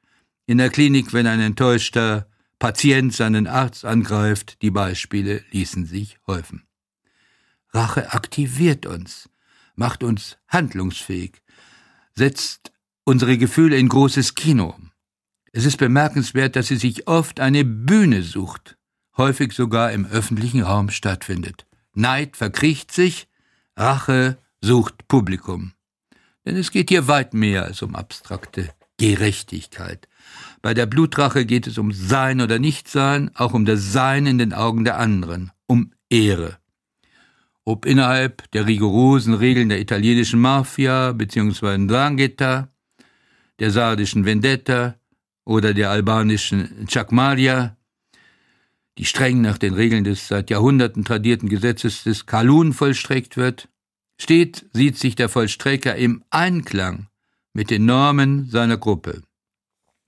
in 0.45 0.59
der 0.59 0.69
Klinik, 0.69 1.15
wenn 1.15 1.27
ein 1.27 1.41
enttäuschter 1.41 2.28
Patient 2.59 3.15
seinen 3.15 3.47
Arzt 3.47 3.85
angreift, 3.85 4.61
die 4.63 4.71
Beispiele 4.71 5.45
ließen 5.53 5.87
sich 5.87 6.19
häufen. 6.27 6.65
Rache 7.71 8.13
aktiviert 8.13 8.85
uns, 8.85 9.29
macht 9.77 10.03
uns 10.03 10.39
handlungsfähig, 10.49 11.43
setzt 12.15 12.73
unsere 13.05 13.39
Gefühle 13.39 13.77
in 13.77 13.89
großes 13.89 14.35
Kino. 14.35 14.77
Es 15.53 15.65
ist 15.65 15.77
bemerkenswert, 15.77 16.57
dass 16.57 16.67
sie 16.67 16.77
sich 16.77 17.07
oft 17.07 17.39
eine 17.39 17.65
Bühne 17.65 18.23
sucht, 18.23 18.77
häufig 19.17 19.53
sogar 19.53 19.93
im 19.93 20.07
öffentlichen 20.07 20.63
Raum 20.63 20.91
stattfindet. 20.91 21.65
Neid 21.95 22.37
verkriecht 22.37 22.91
sich, 22.93 23.29
Rache 23.77 24.39
sucht 24.61 25.07
Publikum. 25.07 25.75
Denn 26.45 26.57
es 26.57 26.73
geht 26.73 26.89
hier 26.89 27.07
weit 27.07 27.35
mehr 27.35 27.65
als 27.65 27.83
um 27.83 27.95
abstrakte 27.95 28.69
Gerechtigkeit. 28.99 30.09
Bei 30.61 30.75
der 30.75 30.87
Blutrache 30.87 31.47
geht 31.47 31.67
es 31.67 31.79
um 31.79 31.93
Sein 31.93 32.41
oder 32.41 32.59
Nichtsein, 32.59 33.31
auch 33.35 33.55
um 33.55 33.65
das 33.65 33.93
Sein 33.93 34.27
in 34.27 34.39
den 34.39 34.53
Augen 34.53 34.85
der 34.85 34.99
anderen, 34.99 35.53
um 35.67 35.93
Ehre. 36.11 36.59
Ob 37.65 37.87
innerhalb 37.87 38.51
der 38.51 38.67
rigorosen 38.67 39.35
Regeln 39.35 39.69
der 39.69 39.81
italienischen 39.81 40.41
Mafia 40.41 41.13
bzw. 41.13 41.87
Drangheta, 41.87 42.69
der 43.61 43.71
sardischen 43.71 44.25
Vendetta 44.25 44.97
oder 45.45 45.75
der 45.75 45.91
albanischen 45.91 46.87
Chakmaria, 46.89 47.77
die 48.97 49.05
streng 49.05 49.41
nach 49.41 49.59
den 49.59 49.75
Regeln 49.75 50.03
des 50.03 50.27
seit 50.27 50.51
Jahrhunderten 50.51 51.05
tradierten 51.05 51.49
Gesetzes 51.49 52.03
des 52.03 52.27
Kalun 52.27 52.73
vollstreckt 52.73 53.37
wird, 53.37 53.69
steht, 54.21 54.67
sieht 54.73 54.99
sich 54.99 55.15
der 55.15 55.29
Vollstrecker 55.29 55.95
im 55.95 56.25
Einklang 56.31 57.07
mit 57.53 57.71
den 57.71 57.85
Normen 57.85 58.49
seiner 58.51 58.77
Gruppe. 58.77 59.23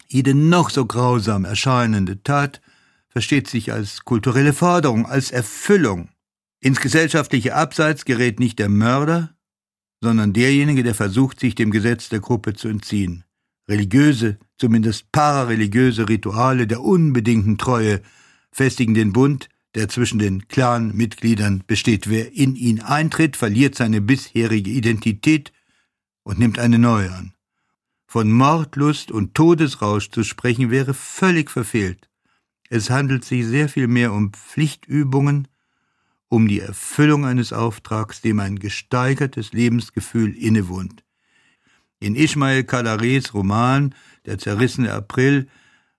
Jede 0.06 0.34
noch 0.34 0.70
so 0.70 0.86
grausam 0.86 1.44
erscheinende 1.44 2.22
Tat 2.22 2.60
versteht 3.08 3.48
sich 3.48 3.72
als 3.72 4.04
kulturelle 4.04 4.52
Forderung, 4.52 5.06
als 5.06 5.30
Erfüllung. 5.30 6.10
Ins 6.60 6.80
gesellschaftliche 6.80 7.54
Abseits 7.54 8.04
gerät 8.04 8.40
nicht 8.40 8.58
der 8.58 8.68
Mörder, 8.68 9.34
sondern 10.00 10.32
derjenige, 10.32 10.82
der 10.82 10.94
versucht, 10.94 11.40
sich 11.40 11.54
dem 11.54 11.70
Gesetz 11.70 12.08
der 12.08 12.20
Gruppe 12.20 12.54
zu 12.54 12.68
entziehen. 12.68 13.24
Religiöse, 13.68 14.38
zumindest 14.58 15.12
parareligiöse 15.12 16.08
Rituale 16.08 16.66
der 16.66 16.82
unbedingten 16.82 17.58
Treue 17.58 18.00
festigen 18.52 18.94
den 18.94 19.12
Bund, 19.12 19.48
der 19.74 19.88
zwischen 19.88 20.18
den 20.18 20.48
Clan-Mitgliedern 20.48 21.62
besteht. 21.66 22.10
Wer 22.10 22.32
in 22.32 22.56
ihn 22.56 22.80
eintritt, 22.80 23.36
verliert 23.36 23.76
seine 23.76 24.00
bisherige 24.00 24.70
Identität 24.70 25.52
und 26.22 26.38
nimmt 26.38 26.58
eine 26.58 26.78
neue 26.78 27.12
an. 27.12 27.34
Von 28.06 28.32
Mordlust 28.32 29.10
und 29.12 29.34
Todesrausch 29.34 30.10
zu 30.10 30.24
sprechen 30.24 30.70
wäre 30.70 30.94
völlig 30.94 31.50
verfehlt. 31.50 32.10
Es 32.68 32.90
handelt 32.90 33.24
sich 33.24 33.46
sehr 33.46 33.68
viel 33.68 33.86
mehr 33.86 34.12
um 34.12 34.32
Pflichtübungen, 34.32 35.48
um 36.28 36.48
die 36.48 36.60
Erfüllung 36.60 37.24
eines 37.24 37.52
Auftrags, 37.52 38.20
dem 38.20 38.40
ein 38.40 38.58
gesteigertes 38.58 39.52
Lebensgefühl 39.52 40.36
innewohnt. 40.36 41.04
In 41.98 42.14
Ismail 42.14 42.62
Kadarés 42.62 43.32
Roman 43.32 43.94
Der 44.26 44.38
zerrissene 44.38 44.92
April 44.92 45.48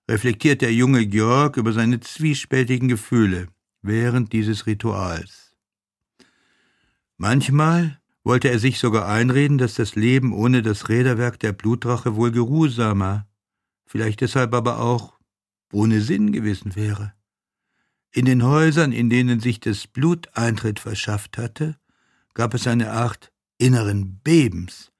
reflektiert 0.08 0.62
der 0.62 0.72
junge 0.72 1.06
Georg 1.06 1.56
über 1.56 1.72
seine 1.72 2.00
zwiespältigen 2.00 2.88
Gefühle 2.88 3.48
während 3.82 4.32
dieses 4.32 4.66
Rituals. 4.66 5.54
Manchmal 7.16 8.01
wollte 8.24 8.50
er 8.50 8.58
sich 8.58 8.78
sogar 8.78 9.08
einreden, 9.08 9.58
dass 9.58 9.74
das 9.74 9.94
Leben 9.94 10.32
ohne 10.32 10.62
das 10.62 10.88
Räderwerk 10.88 11.40
der 11.40 11.52
Blutrache 11.52 12.14
wohl 12.14 12.30
geruhsamer, 12.30 13.26
vielleicht 13.86 14.20
deshalb 14.20 14.54
aber 14.54 14.78
auch 14.78 15.18
ohne 15.72 16.00
Sinn 16.00 16.32
gewesen 16.32 16.76
wäre. 16.76 17.14
In 18.12 18.26
den 18.26 18.44
Häusern, 18.44 18.92
in 18.92 19.08
denen 19.08 19.40
sich 19.40 19.58
das 19.58 19.86
Blut 19.86 20.28
Eintritt 20.34 20.78
verschafft 20.78 21.38
hatte, 21.38 21.76
gab 22.34 22.54
es 22.54 22.66
eine 22.66 22.92
Art 22.92 23.32
inneren 23.58 24.20
Bebens. 24.22 24.92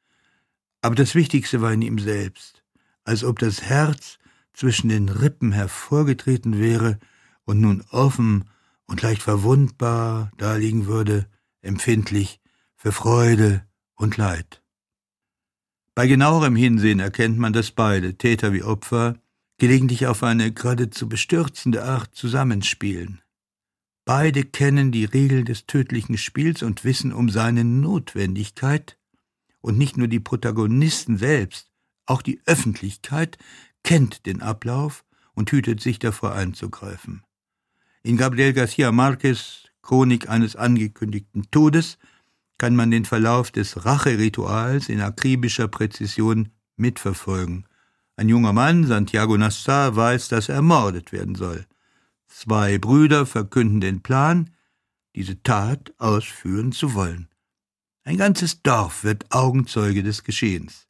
Aber 0.81 0.95
das 0.95 1.15
Wichtigste 1.15 1.61
war 1.61 1.73
in 1.73 1.83
ihm 1.83 1.99
selbst, 1.99 2.65
als 3.05 3.23
ob 3.23 3.39
das 3.39 3.63
Herz 3.63 4.19
zwischen 4.53 4.89
den 4.89 5.09
Rippen 5.09 5.53
hervorgetreten 5.53 6.59
wäre 6.59 6.99
und 7.45 7.61
nun 7.61 7.85
offen 7.91 8.45
und 8.87 9.03
leicht 9.03 9.23
verwundbar 9.23 10.31
daliegen 10.37 10.87
würde, 10.87 11.27
empfindlich 11.61 12.42
für 12.83 12.91
Freude 12.91 13.65
und 13.95 14.17
Leid. 14.17 14.61
Bei 15.95 16.09
genauerem 16.09 16.57
Hinsehen 16.57 16.99
erkennt 16.99 17.39
man, 17.39 17.53
dass 17.53 17.71
beide, 17.71 18.19
Täter 18.19 18.53
wie 18.53 18.65
Opfer, 18.65 19.21
gelegentlich 19.59 20.09
auf 20.09 20.25
eine 20.25 20.51
geradezu 20.51 21.09
bestürzende 21.09 21.85
Art 21.85 22.13
zusammenspielen. 22.17 23.21
Beide 24.05 24.43
kennen 24.43 24.91
die 24.91 25.05
Regeln 25.05 25.45
des 25.45 25.67
tödlichen 25.67 26.19
Spiels 26.19 26.65
und 26.65 26.83
wissen 26.83 27.13
um 27.13 27.29
seine 27.29 27.63
Notwendigkeit, 27.63 28.99
und 29.61 29.79
nicht 29.79 29.97
nur 29.97 30.09
die 30.09 30.19
Protagonisten 30.19 31.19
selbst, 31.19 31.71
auch 32.07 32.21
die 32.21 32.41
Öffentlichkeit 32.47 33.39
kennt 33.85 34.27
den 34.27 34.43
Ablauf 34.43 35.05
und 35.35 35.53
hütet 35.53 35.81
sich 35.81 36.01
davor 36.01 36.33
einzugreifen. 36.33 37.23
In 38.03 38.17
Gabriel 38.17 38.51
García 38.51 38.91
Márquez 38.91 39.69
Chronik 39.83 40.29
eines 40.29 40.57
angekündigten 40.57 41.49
Todes 41.53 41.99
kann 42.63 42.77
man 42.77 42.93
den 42.93 43.05
Verlauf 43.05 43.51
des 43.51 43.85
Racherituals 43.87 44.89
in 44.89 45.01
akribischer 45.01 45.67
Präzision 45.67 46.51
mitverfolgen. 46.77 47.67
Ein 48.15 48.29
junger 48.29 48.53
Mann, 48.53 48.87
Santiago 48.87 49.37
Nassar, 49.37 49.97
weiß, 49.97 50.29
dass 50.29 50.49
er 50.49 50.55
ermordet 50.55 51.11
werden 51.11 51.35
soll. 51.35 51.67
Zwei 52.29 52.79
Brüder 52.79 53.27
verkünden 53.27 53.81
den 53.81 54.01
Plan, 54.01 54.51
diese 55.17 55.43
Tat 55.43 55.93
ausführen 55.99 56.71
zu 56.71 56.95
wollen. 56.95 57.27
Ein 58.05 58.17
ganzes 58.17 58.63
Dorf 58.63 59.03
wird 59.03 59.33
Augenzeuge 59.33 60.05
des 60.05 60.23
Geschehens. 60.23 60.87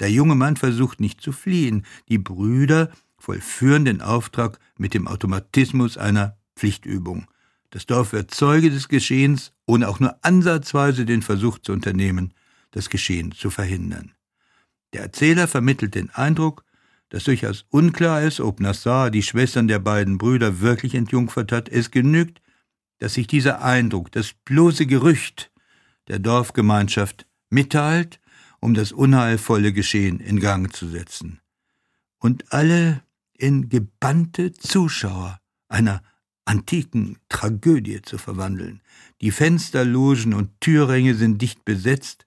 Der 0.00 0.10
junge 0.10 0.34
Mann 0.34 0.56
versucht 0.56 0.98
nicht 0.98 1.20
zu 1.20 1.30
fliehen, 1.30 1.86
die 2.08 2.18
Brüder 2.18 2.90
vollführen 3.16 3.84
den 3.84 4.00
Auftrag 4.00 4.58
mit 4.76 4.92
dem 4.92 5.06
Automatismus 5.06 5.96
einer 5.98 6.36
Pflichtübung. 6.56 7.28
Das 7.70 7.86
Dorf 7.86 8.12
wird 8.12 8.34
Zeuge 8.34 8.70
des 8.70 8.88
Geschehens, 8.88 9.52
ohne 9.72 9.88
auch 9.88 10.00
nur 10.00 10.18
ansatzweise 10.20 11.06
den 11.06 11.22
Versuch 11.22 11.58
zu 11.58 11.72
unternehmen, 11.72 12.34
das 12.72 12.90
Geschehen 12.90 13.32
zu 13.32 13.48
verhindern. 13.48 14.12
Der 14.92 15.00
Erzähler 15.00 15.48
vermittelt 15.48 15.94
den 15.94 16.10
Eindruck, 16.10 16.66
dass 17.08 17.24
durchaus 17.24 17.64
unklar 17.70 18.20
ist, 18.22 18.40
ob 18.40 18.60
Nassar 18.60 19.10
die 19.10 19.22
Schwestern 19.22 19.68
der 19.68 19.78
beiden 19.78 20.18
Brüder 20.18 20.60
wirklich 20.60 20.94
entjungfert 20.94 21.52
hat. 21.52 21.70
Es 21.70 21.90
genügt, 21.90 22.42
dass 22.98 23.14
sich 23.14 23.26
dieser 23.26 23.62
Eindruck, 23.62 24.12
das 24.12 24.34
bloße 24.44 24.84
Gerücht 24.84 25.50
der 26.08 26.18
Dorfgemeinschaft 26.18 27.26
mitteilt, 27.48 28.20
um 28.60 28.74
das 28.74 28.92
unheilvolle 28.92 29.72
Geschehen 29.72 30.20
in 30.20 30.38
Gang 30.38 30.70
zu 30.70 30.86
setzen. 30.86 31.40
Und 32.18 32.52
alle 32.52 33.02
in 33.32 33.70
gebannte 33.70 34.52
Zuschauer 34.52 35.40
einer 35.68 36.02
antiken 36.44 37.18
Tragödie 37.28 38.02
zu 38.02 38.18
verwandeln. 38.18 38.80
Die 39.20 39.30
Fensterlogen 39.30 40.34
und 40.34 40.60
Türränge 40.60 41.14
sind 41.14 41.40
dicht 41.40 41.64
besetzt, 41.64 42.26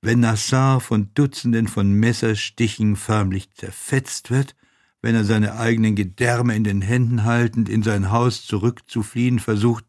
wenn 0.00 0.20
Nassar 0.20 0.80
von 0.80 1.10
Dutzenden 1.14 1.68
von 1.68 1.92
Messerstichen 1.92 2.96
förmlich 2.96 3.52
zerfetzt 3.54 4.30
wird, 4.30 4.54
wenn 5.02 5.14
er 5.14 5.24
seine 5.24 5.56
eigenen 5.56 5.96
Gedärme 5.96 6.54
in 6.56 6.64
den 6.64 6.82
Händen 6.82 7.24
haltend 7.24 7.68
in 7.68 7.82
sein 7.82 8.10
Haus 8.10 8.46
zurückzufliehen 8.46 9.38
versucht, 9.38 9.84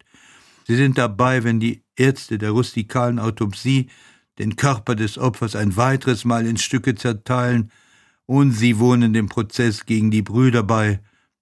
sie 0.67 0.75
sind 0.75 0.97
dabei, 0.97 1.43
wenn 1.43 1.59
die 1.59 1.83
Ärzte 1.95 2.37
der 2.37 2.51
rustikalen 2.51 3.19
Autopsie 3.19 3.89
den 4.39 4.57
Körper 4.57 4.95
des 4.95 5.17
Opfers 5.17 5.55
ein 5.55 5.77
weiteres 5.77 6.25
Mal 6.25 6.45
in 6.45 6.57
Stücke 6.57 6.95
zerteilen, 6.95 7.71
und 8.25 8.51
sie 8.51 8.79
wohnen 8.79 9.13
dem 9.13 9.29
Prozess 9.29 9.85
gegen 9.85 10.11
die 10.11 10.23
Brüder 10.23 10.63
bei, 10.63 10.99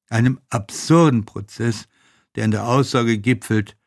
einem 0.10 0.40
absurden 0.50 1.26
Prozess, 1.26 1.88
der 2.36 2.46
in 2.46 2.52
der 2.52 2.66
Aussage 2.66 3.18
gipfelt, 3.18 3.78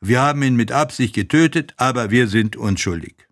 wir 0.00 0.20
haben 0.20 0.42
ihn 0.42 0.56
mit 0.56 0.72
Absicht 0.72 1.14
getötet, 1.14 1.74
aber 1.78 2.10
wir 2.10 2.28
sind 2.28 2.56
unschuldig. 2.56 3.28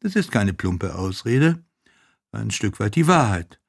Das 0.00 0.16
ist 0.16 0.30
keine 0.30 0.52
plumpe 0.52 0.94
Ausrede, 0.94 1.64
ein 2.32 2.50
Stück 2.50 2.80
weit 2.80 2.96
die 2.96 3.06
Wahrheit. 3.06 3.60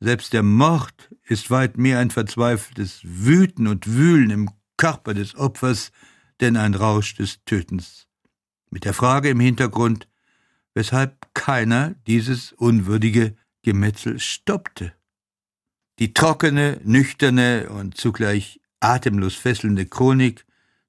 Selbst 0.00 0.32
der 0.32 0.42
Mord 0.42 1.10
ist 1.24 1.50
weit 1.50 1.76
mehr 1.76 1.98
ein 1.98 2.10
verzweifeltes 2.10 3.00
Wüten 3.04 3.66
und 3.66 3.86
Wühlen 3.86 4.30
im 4.30 4.50
Körper 4.76 5.14
des 5.14 5.36
Opfers, 5.36 5.92
denn 6.40 6.56
ein 6.56 6.74
Rausch 6.74 7.14
des 7.14 7.44
Tötens. 7.44 8.08
Mit 8.70 8.84
der 8.84 8.94
Frage 8.94 9.28
im 9.28 9.38
Hintergrund, 9.38 10.08
weshalb 10.74 11.32
keiner 11.34 11.94
dieses 12.06 12.52
unwürdige 12.52 13.36
Gemetzel 13.62 14.18
stoppte. 14.18 14.92
Die 15.98 16.14
trockene, 16.14 16.80
nüchterne 16.84 17.68
und 17.68 17.96
zugleich 17.96 18.61
atemlos 18.82 19.34
fesselnde 19.34 19.86
Chronik 19.86 20.44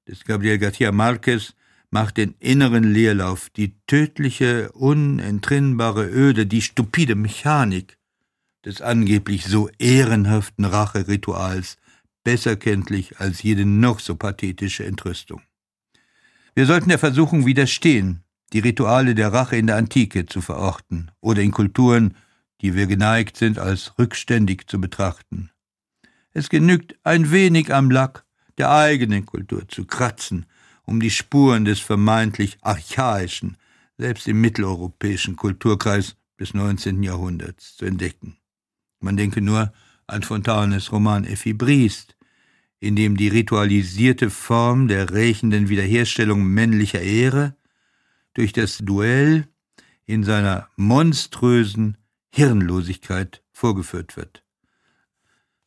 des 0.06 0.24
Gabriel 0.24 0.58
García 0.58 0.92
Márquez 0.92 1.54
macht 1.90 2.16
den 2.16 2.34
inneren 2.40 2.92
Leerlauf, 2.92 3.50
die 3.50 3.76
tödliche, 3.86 4.72
unentrinnbare 4.72 6.08
Öde, 6.08 6.46
die 6.46 6.60
stupide 6.60 7.14
Mechanik 7.14 7.98
des 8.64 8.82
angeblich 8.82 9.44
so 9.44 9.68
ehrenhaften 9.78 10.64
Racherituals 10.64 11.76
besser 12.24 12.56
kenntlich 12.56 13.20
als 13.20 13.42
jede 13.42 13.64
noch 13.64 14.00
so 14.00 14.16
pathetische 14.16 14.84
Entrüstung. 14.84 15.42
Wir 16.54 16.66
sollten 16.66 16.88
der 16.88 16.98
Versuchung 16.98 17.46
widerstehen, 17.46 18.24
die 18.52 18.60
Rituale 18.60 19.14
der 19.14 19.32
Rache 19.32 19.56
in 19.56 19.66
der 19.66 19.76
Antike 19.76 20.26
zu 20.26 20.40
verorten 20.40 21.10
oder 21.20 21.42
in 21.42 21.50
Kulturen, 21.50 22.16
die 22.60 22.74
wir 22.74 22.86
geneigt 22.86 23.36
sind, 23.36 23.58
als 23.58 23.98
rückständig 23.98 24.66
zu 24.66 24.80
betrachten. 24.80 25.50
Es 26.34 26.48
genügt 26.48 26.96
ein 27.04 27.30
wenig 27.30 27.72
am 27.72 27.90
Lack 27.90 28.24
der 28.58 28.70
eigenen 28.70 29.24
Kultur 29.24 29.68
zu 29.68 29.84
kratzen, 29.84 30.46
um 30.84 31.00
die 31.00 31.10
Spuren 31.10 31.64
des 31.64 31.78
vermeintlich 31.78 32.58
archaischen, 32.60 33.56
selbst 33.96 34.26
im 34.26 34.40
mitteleuropäischen 34.40 35.36
Kulturkreis 35.36 36.16
des 36.38 36.52
19. 36.52 37.04
Jahrhunderts 37.04 37.76
zu 37.76 37.84
entdecken. 37.84 38.36
Man 39.00 39.16
denke 39.16 39.40
nur 39.40 39.72
an 40.08 40.24
Fontanes 40.24 40.90
Roman 40.90 41.24
Effi 41.24 41.52
Briest, 41.52 42.16
in 42.80 42.96
dem 42.96 43.16
die 43.16 43.28
ritualisierte 43.28 44.28
Form 44.28 44.88
der 44.88 45.10
rächenden 45.10 45.68
Wiederherstellung 45.68 46.44
männlicher 46.44 47.00
Ehre 47.00 47.56
durch 48.34 48.52
das 48.52 48.78
Duell 48.78 49.46
in 50.04 50.24
seiner 50.24 50.68
monströsen 50.76 51.96
Hirnlosigkeit 52.30 53.42
vorgeführt 53.52 54.16
wird. 54.16 54.43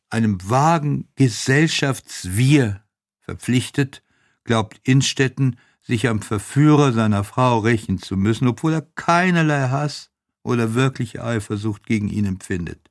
Einem 0.10 0.38
vagen 0.50 1.08
Gesellschaftswir 1.16 2.82
verpflichtet, 3.20 4.04
glaubt 4.44 4.80
Innstetten, 4.84 5.58
sich 5.82 6.08
am 6.08 6.22
Verführer 6.22 6.92
seiner 6.92 7.24
Frau 7.24 7.60
rächen 7.60 8.00
zu 8.00 8.18
müssen, 8.18 8.48
obwohl 8.48 8.74
er 8.74 8.82
keinerlei 8.82 9.70
Hass 9.70 10.12
oder 10.44 10.74
wirkliche 10.74 11.24
Eifersucht 11.24 11.86
gegen 11.86 12.10
ihn 12.10 12.26
empfindet. 12.26 12.90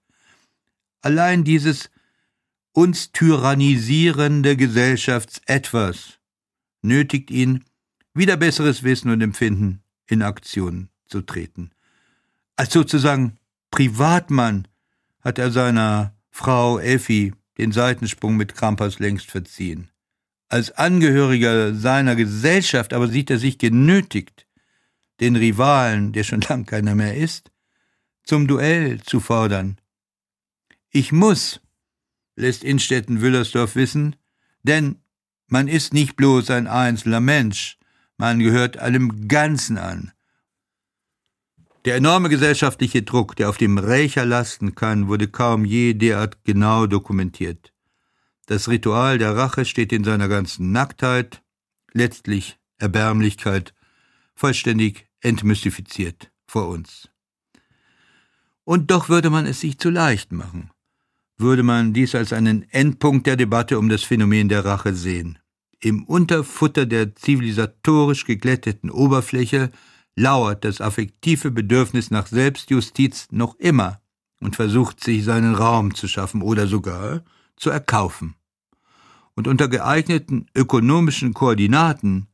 Allein 1.03 1.45
dieses 1.45 1.91
uns 2.73 3.13
tyrannisierende 3.13 4.57
Gesellschaftsetwas 4.57 6.19
nötigt 6.83 7.31
ihn, 7.31 7.65
wieder 8.13 8.37
besseres 8.37 8.83
Wissen 8.83 9.11
und 9.11 9.21
Empfinden 9.21 9.83
in 10.07 10.23
Aktion 10.23 10.89
zu 11.07 11.23
treten. 11.23 11.71
Als 12.57 12.73
sozusagen 12.73 13.39
Privatmann 13.71 14.69
hat 15.21 15.39
er 15.39 15.51
seiner 15.51 16.16
Frau 16.37 16.79
Effi 16.79 17.33
den 17.57 17.72
Seitensprung 17.72 18.37
mit 18.37 18.55
Krampas 18.55 18.99
längst 18.99 19.31
verziehen. 19.31 19.88
Als 20.51 20.70
Angehöriger 20.70 21.75
seiner 21.75 22.14
Gesellschaft 22.14 22.92
aber 22.92 23.09
sieht 23.09 23.31
er 23.31 23.38
sich 23.38 23.57
genötigt, 23.57 24.46
den 25.20 25.35
Rivalen, 25.35 26.12
der 26.12 26.25
schon 26.25 26.40
lang 26.49 26.66
keiner 26.66 26.94
mehr 26.94 27.16
ist, 27.16 27.51
zum 28.22 28.46
Duell 28.46 29.01
zu 29.01 29.18
fordern. 29.18 29.79
Ich 30.90 31.11
muss, 31.11 31.62
lässt 32.35 32.64
Innstetten 32.64 33.22
Wüllersdorf 33.22 33.75
wissen, 33.75 34.14
denn 34.62 34.96
man 35.46 35.68
ist 35.68 35.94
nicht 35.94 36.16
bloß 36.16 36.51
ein 36.51 36.66
einzelner 36.66 37.20
Mensch, 37.20 37.79
man 38.18 38.40
gehört 38.40 38.77
allem 38.77 39.27
Ganzen 39.27 39.79
an. 39.79 40.12
Der 41.87 41.94
enorme 41.94 42.29
gesellschaftliche 42.29 43.03
Druck, 43.03 43.37
der 43.37 43.49
auf 43.49 43.59
dem 43.59 43.79
Rächer 43.79 44.27
lasten 44.27 44.75
kann, 44.75 45.07
wurde 45.07 45.29
kaum 45.29 45.64
je 45.64 45.94
derart 45.94 46.42
genau 46.42 46.88
dokumentiert. 46.88 47.72
Das 48.46 48.68
Ritual 48.68 49.18
der 49.18 49.37
Rache 49.37 49.64
steht 49.64 49.92
in 49.92 50.03
seiner 50.03 50.27
ganzen 50.27 50.72
Nacktheit, 50.72 51.44
letztlich 51.92 52.59
Erbärmlichkeit, 52.79 53.72
vollständig 54.35 55.07
entmystifiziert 55.20 56.33
vor 56.49 56.66
uns. 56.66 57.09
Und 58.64 58.90
doch 58.90 59.09
würde 59.09 59.31
man 59.31 59.46
es 59.46 59.61
sich 59.61 59.79
zu 59.79 59.88
leicht 59.88 60.33
machen, 60.33 60.72
würde 61.37 61.62
man 61.62 61.92
dies 61.92 62.16
als 62.16 62.33
einen 62.33 62.68
Endpunkt 62.70 63.29
der 63.29 63.37
Debatte 63.37 63.79
um 63.79 63.88
das 63.88 64.03
Phänomen 64.03 64.49
der 64.49 64.64
Rache 64.64 64.92
sehen. 64.92 65.38
Im 65.79 66.03
Unterfutter 66.03 66.85
der 66.85 67.14
zivilisatorisch 67.14 68.25
geglätteten 68.25 68.90
Oberfläche 68.90 69.70
lauert 70.17 70.65
das 70.65 70.81
affektive 70.81 71.51
Bedürfnis 71.51 72.11
nach 72.11 72.27
Selbstjustiz 72.27 73.29
noch 73.31 73.55
immer 73.59 74.01
und 74.41 74.57
versucht 74.57 75.03
sich 75.03 75.25
seinen 75.25 75.55
Raum 75.55 75.95
zu 75.95 76.09
schaffen 76.09 76.43
oder 76.43 76.67
sogar 76.67 77.23
zu 77.57 77.71
erkaufen. 77.71 78.35
Und 79.35 79.47
unter 79.47 79.69
geeigneten 79.69 80.47
ökonomischen 80.55 81.35
Koordinaten 81.35 82.27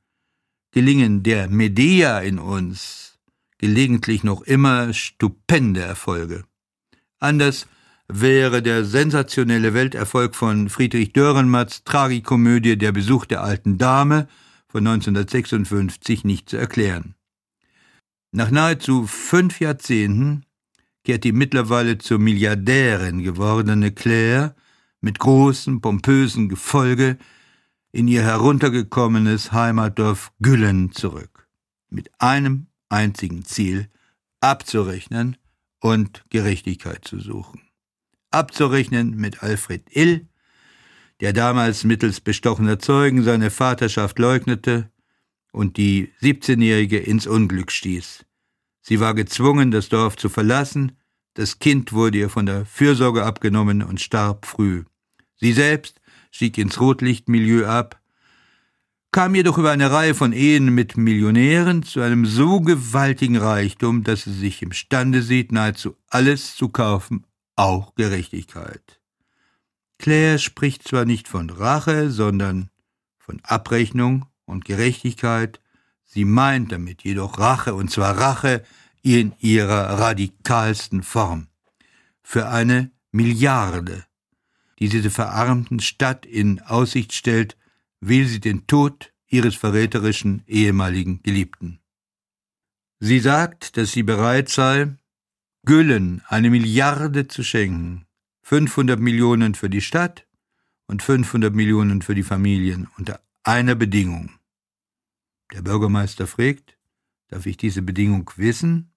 gelingen 0.70 1.22
der 1.22 1.48
Medea 1.48 2.20
in 2.20 2.38
uns 2.38 3.18
gelegentlich 3.58 4.24
noch 4.24 4.42
immer 4.42 4.92
stupende 4.92 5.82
Erfolge. 5.82 6.44
Anders 7.18 7.66
wäre 8.08 8.62
der 8.62 8.84
sensationelle 8.84 9.74
Welterfolg 9.74 10.34
von 10.34 10.68
Friedrich 10.68 11.12
Dürrenmatts 11.12 11.84
Tragikomödie 11.84 12.76
Der 12.76 12.92
Besuch 12.92 13.26
der 13.26 13.42
alten 13.42 13.78
Dame 13.78 14.28
von 14.68 14.86
1956 14.86 16.24
nicht 16.24 16.50
zu 16.50 16.56
erklären. 16.56 17.14
Nach 18.34 18.50
nahezu 18.50 19.06
fünf 19.06 19.60
Jahrzehnten 19.60 20.46
kehrt 21.04 21.24
die 21.24 21.32
mittlerweile 21.32 21.98
zur 21.98 22.18
Milliardärin 22.18 23.22
gewordene 23.22 23.92
Claire 23.92 24.54
mit 25.02 25.18
großem, 25.18 25.82
pompösen 25.82 26.48
Gefolge 26.48 27.18
in 27.92 28.08
ihr 28.08 28.22
heruntergekommenes 28.22 29.52
Heimatdorf 29.52 30.32
Güllen 30.40 30.92
zurück. 30.92 31.46
Mit 31.90 32.10
einem 32.20 32.68
einzigen 32.88 33.44
Ziel, 33.44 33.88
abzurechnen 34.40 35.36
und 35.80 36.24
Gerechtigkeit 36.30 37.04
zu 37.04 37.20
suchen. 37.20 37.60
Abzurechnen 38.30 39.14
mit 39.14 39.42
Alfred 39.42 39.94
Ill, 39.94 40.26
der 41.20 41.34
damals 41.34 41.84
mittels 41.84 42.20
bestochener 42.22 42.78
Zeugen 42.78 43.24
seine 43.24 43.50
Vaterschaft 43.50 44.18
leugnete 44.18 44.90
und 45.52 45.76
die 45.76 46.10
17-Jährige 46.20 46.98
ins 46.98 47.26
Unglück 47.26 47.70
stieß. 47.70 48.24
Sie 48.80 48.98
war 48.98 49.14
gezwungen, 49.14 49.70
das 49.70 49.88
Dorf 49.88 50.16
zu 50.16 50.28
verlassen, 50.28 50.92
das 51.34 51.60
Kind 51.60 51.92
wurde 51.92 52.18
ihr 52.18 52.30
von 52.30 52.46
der 52.46 52.66
Fürsorge 52.66 53.24
abgenommen 53.24 53.82
und 53.82 54.00
starb 54.00 54.44
früh. 54.44 54.84
Sie 55.36 55.52
selbst 55.52 56.00
stieg 56.30 56.58
ins 56.58 56.80
Rotlichtmilieu 56.80 57.66
ab, 57.66 58.00
kam 59.12 59.34
jedoch 59.34 59.58
über 59.58 59.70
eine 59.70 59.90
Reihe 59.90 60.14
von 60.14 60.32
Ehen 60.32 60.74
mit 60.74 60.96
Millionären 60.96 61.82
zu 61.82 62.00
einem 62.00 62.24
so 62.24 62.60
gewaltigen 62.60 63.36
Reichtum, 63.36 64.04
dass 64.04 64.24
sie 64.24 64.32
sich 64.32 64.62
imstande 64.62 65.22
sieht, 65.22 65.52
nahezu 65.52 65.96
alles 66.08 66.56
zu 66.56 66.70
kaufen, 66.70 67.26
auch 67.54 67.94
Gerechtigkeit. 67.94 69.00
Claire 69.98 70.38
spricht 70.38 70.88
zwar 70.88 71.04
nicht 71.04 71.28
von 71.28 71.50
Rache, 71.50 72.10
sondern 72.10 72.70
von 73.18 73.40
Abrechnung 73.44 74.26
und 74.44 74.64
Gerechtigkeit, 74.64 75.60
sie 76.04 76.24
meint 76.24 76.72
damit 76.72 77.02
jedoch 77.02 77.38
Rache, 77.38 77.74
und 77.74 77.90
zwar 77.90 78.18
Rache 78.18 78.64
in 79.02 79.32
ihrer 79.38 79.98
radikalsten 79.98 81.02
Form. 81.02 81.48
Für 82.22 82.48
eine 82.48 82.90
Milliarde, 83.10 84.04
die 84.78 84.88
diese 84.88 85.10
verarmten 85.10 85.80
Stadt 85.80 86.24
in 86.24 86.60
Aussicht 86.60 87.12
stellt, 87.12 87.56
will 88.00 88.26
sie 88.26 88.40
den 88.40 88.66
Tod 88.66 89.12
ihres 89.28 89.54
verräterischen 89.54 90.42
ehemaligen 90.46 91.22
Geliebten. 91.22 91.80
Sie 93.00 93.18
sagt, 93.18 93.76
dass 93.76 93.92
sie 93.92 94.02
bereit 94.02 94.48
sei, 94.48 94.94
Güllen 95.64 96.22
eine 96.28 96.50
Milliarde 96.50 97.28
zu 97.28 97.42
schenken, 97.42 98.06
500 98.42 98.98
Millionen 98.98 99.54
für 99.54 99.70
die 99.70 99.80
Stadt 99.80 100.26
und 100.86 101.02
500 101.02 101.54
Millionen 101.54 102.02
für 102.02 102.14
die 102.14 102.24
Familien 102.24 102.88
unter 102.98 103.20
einer 103.44 103.74
Bedingung. 103.74 104.38
Der 105.52 105.62
Bürgermeister 105.62 106.26
fragt, 106.26 106.78
darf 107.28 107.46
ich 107.46 107.56
diese 107.56 107.82
Bedingung 107.82 108.30
wissen? 108.36 108.92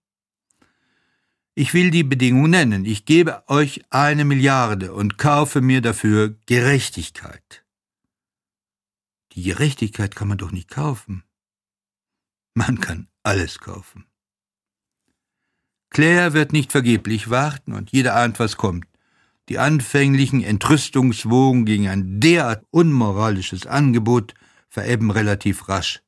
Ich 1.53 1.73
will 1.73 1.89
die 1.89 2.03
Bedingung 2.03 2.49
nennen. 2.49 2.85
Ich 2.85 3.05
gebe 3.05 3.47
euch 3.47 3.83
eine 3.89 4.25
Milliarde 4.25 4.93
und 4.93 5.17
kaufe 5.17 5.61
mir 5.61 5.81
dafür 5.81 6.35
Gerechtigkeit. 6.45 7.65
Die 9.33 9.43
Gerechtigkeit 9.43 10.15
kann 10.15 10.27
man 10.27 10.37
doch 10.37 10.51
nicht 10.51 10.69
kaufen. 10.69 11.23
Man 12.53 12.79
kann 12.79 13.07
alles 13.23 13.59
kaufen. 13.59 14.05
Claire 15.89 16.33
wird 16.33 16.51
nicht 16.51 16.71
vergeblich 16.71 17.29
warten 17.29 17.73
und 17.73 17.91
jeder 17.91 18.15
ahnt, 18.15 18.39
was 18.39 18.57
kommt. 18.57 18.85
Die 19.49 19.59
anfänglichen 19.59 20.43
Entrüstungswogen 20.43 21.65
gegen 21.65 21.87
ein 21.87 22.19
derart 22.19 22.65
unmoralisches 22.71 23.67
Angebot 23.67 24.33
verebben 24.69 25.11
relativ 25.11 25.69
rasch. 25.69 26.01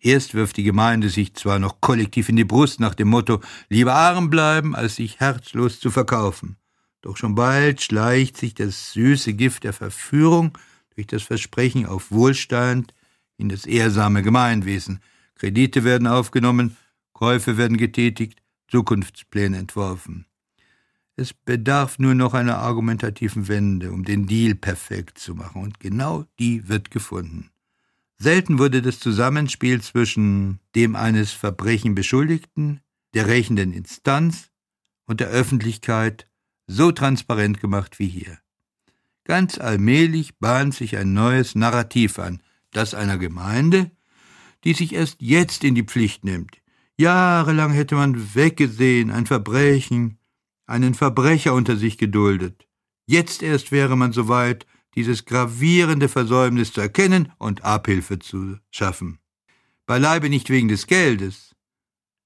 Erst 0.00 0.34
wirft 0.34 0.56
die 0.56 0.64
Gemeinde 0.64 1.08
sich 1.08 1.34
zwar 1.34 1.58
noch 1.58 1.80
kollektiv 1.80 2.28
in 2.28 2.36
die 2.36 2.44
Brust 2.44 2.78
nach 2.80 2.94
dem 2.94 3.08
Motto 3.08 3.40
lieber 3.68 3.94
arm 3.94 4.30
bleiben, 4.30 4.76
als 4.76 4.96
sich 4.96 5.18
herzlos 5.18 5.80
zu 5.80 5.90
verkaufen. 5.90 6.56
Doch 7.00 7.16
schon 7.16 7.34
bald 7.34 7.82
schleicht 7.82 8.36
sich 8.36 8.54
das 8.54 8.92
süße 8.92 9.34
Gift 9.34 9.64
der 9.64 9.72
Verführung 9.72 10.56
durch 10.94 11.06
das 11.06 11.22
Versprechen 11.22 11.86
auf 11.86 12.10
Wohlstand 12.10 12.92
in 13.36 13.48
das 13.48 13.66
ehrsame 13.66 14.22
Gemeinwesen. 14.22 15.00
Kredite 15.36 15.84
werden 15.84 16.08
aufgenommen, 16.08 16.76
Käufe 17.12 17.56
werden 17.56 17.76
getätigt, 17.76 18.42
Zukunftspläne 18.68 19.58
entworfen. 19.58 20.27
Es 21.18 21.34
bedarf 21.34 21.98
nur 21.98 22.14
noch 22.14 22.32
einer 22.32 22.58
argumentativen 22.58 23.48
Wende, 23.48 23.90
um 23.90 24.04
den 24.04 24.28
Deal 24.28 24.54
perfekt 24.54 25.18
zu 25.18 25.34
machen, 25.34 25.62
und 25.62 25.80
genau 25.80 26.26
die 26.38 26.68
wird 26.68 26.92
gefunden. 26.92 27.50
Selten 28.18 28.60
wurde 28.60 28.82
das 28.82 29.00
Zusammenspiel 29.00 29.82
zwischen 29.82 30.60
dem 30.76 30.94
eines 30.94 31.32
Verbrechen 31.32 31.96
Beschuldigten, 31.96 32.82
der 33.14 33.26
rächenden 33.26 33.72
Instanz 33.72 34.50
und 35.06 35.18
der 35.18 35.26
Öffentlichkeit 35.26 36.28
so 36.68 36.92
transparent 36.92 37.58
gemacht 37.58 37.98
wie 37.98 38.06
hier. 38.06 38.38
Ganz 39.24 39.58
allmählich 39.58 40.38
bahnt 40.38 40.76
sich 40.76 40.96
ein 40.96 41.14
neues 41.14 41.56
Narrativ 41.56 42.20
an, 42.20 42.40
das 42.70 42.94
einer 42.94 43.18
Gemeinde, 43.18 43.90
die 44.62 44.72
sich 44.72 44.92
erst 44.92 45.20
jetzt 45.20 45.64
in 45.64 45.74
die 45.74 45.82
Pflicht 45.82 46.22
nimmt. 46.22 46.58
Jahrelang 46.96 47.72
hätte 47.72 47.96
man 47.96 48.36
weggesehen, 48.36 49.10
ein 49.10 49.26
Verbrechen, 49.26 50.18
einen 50.68 50.94
Verbrecher 50.94 51.54
unter 51.54 51.76
sich 51.76 51.98
geduldet. 51.98 52.68
Jetzt 53.06 53.42
erst 53.42 53.72
wäre 53.72 53.96
man 53.96 54.12
so 54.12 54.28
weit, 54.28 54.66
dieses 54.94 55.24
gravierende 55.24 56.08
Versäumnis 56.08 56.72
zu 56.72 56.80
erkennen 56.80 57.32
und 57.38 57.64
Abhilfe 57.64 58.18
zu 58.18 58.58
schaffen. 58.70 59.18
Beileibe 59.86 60.28
nicht 60.28 60.50
wegen 60.50 60.68
des 60.68 60.86
Geldes, 60.86 61.54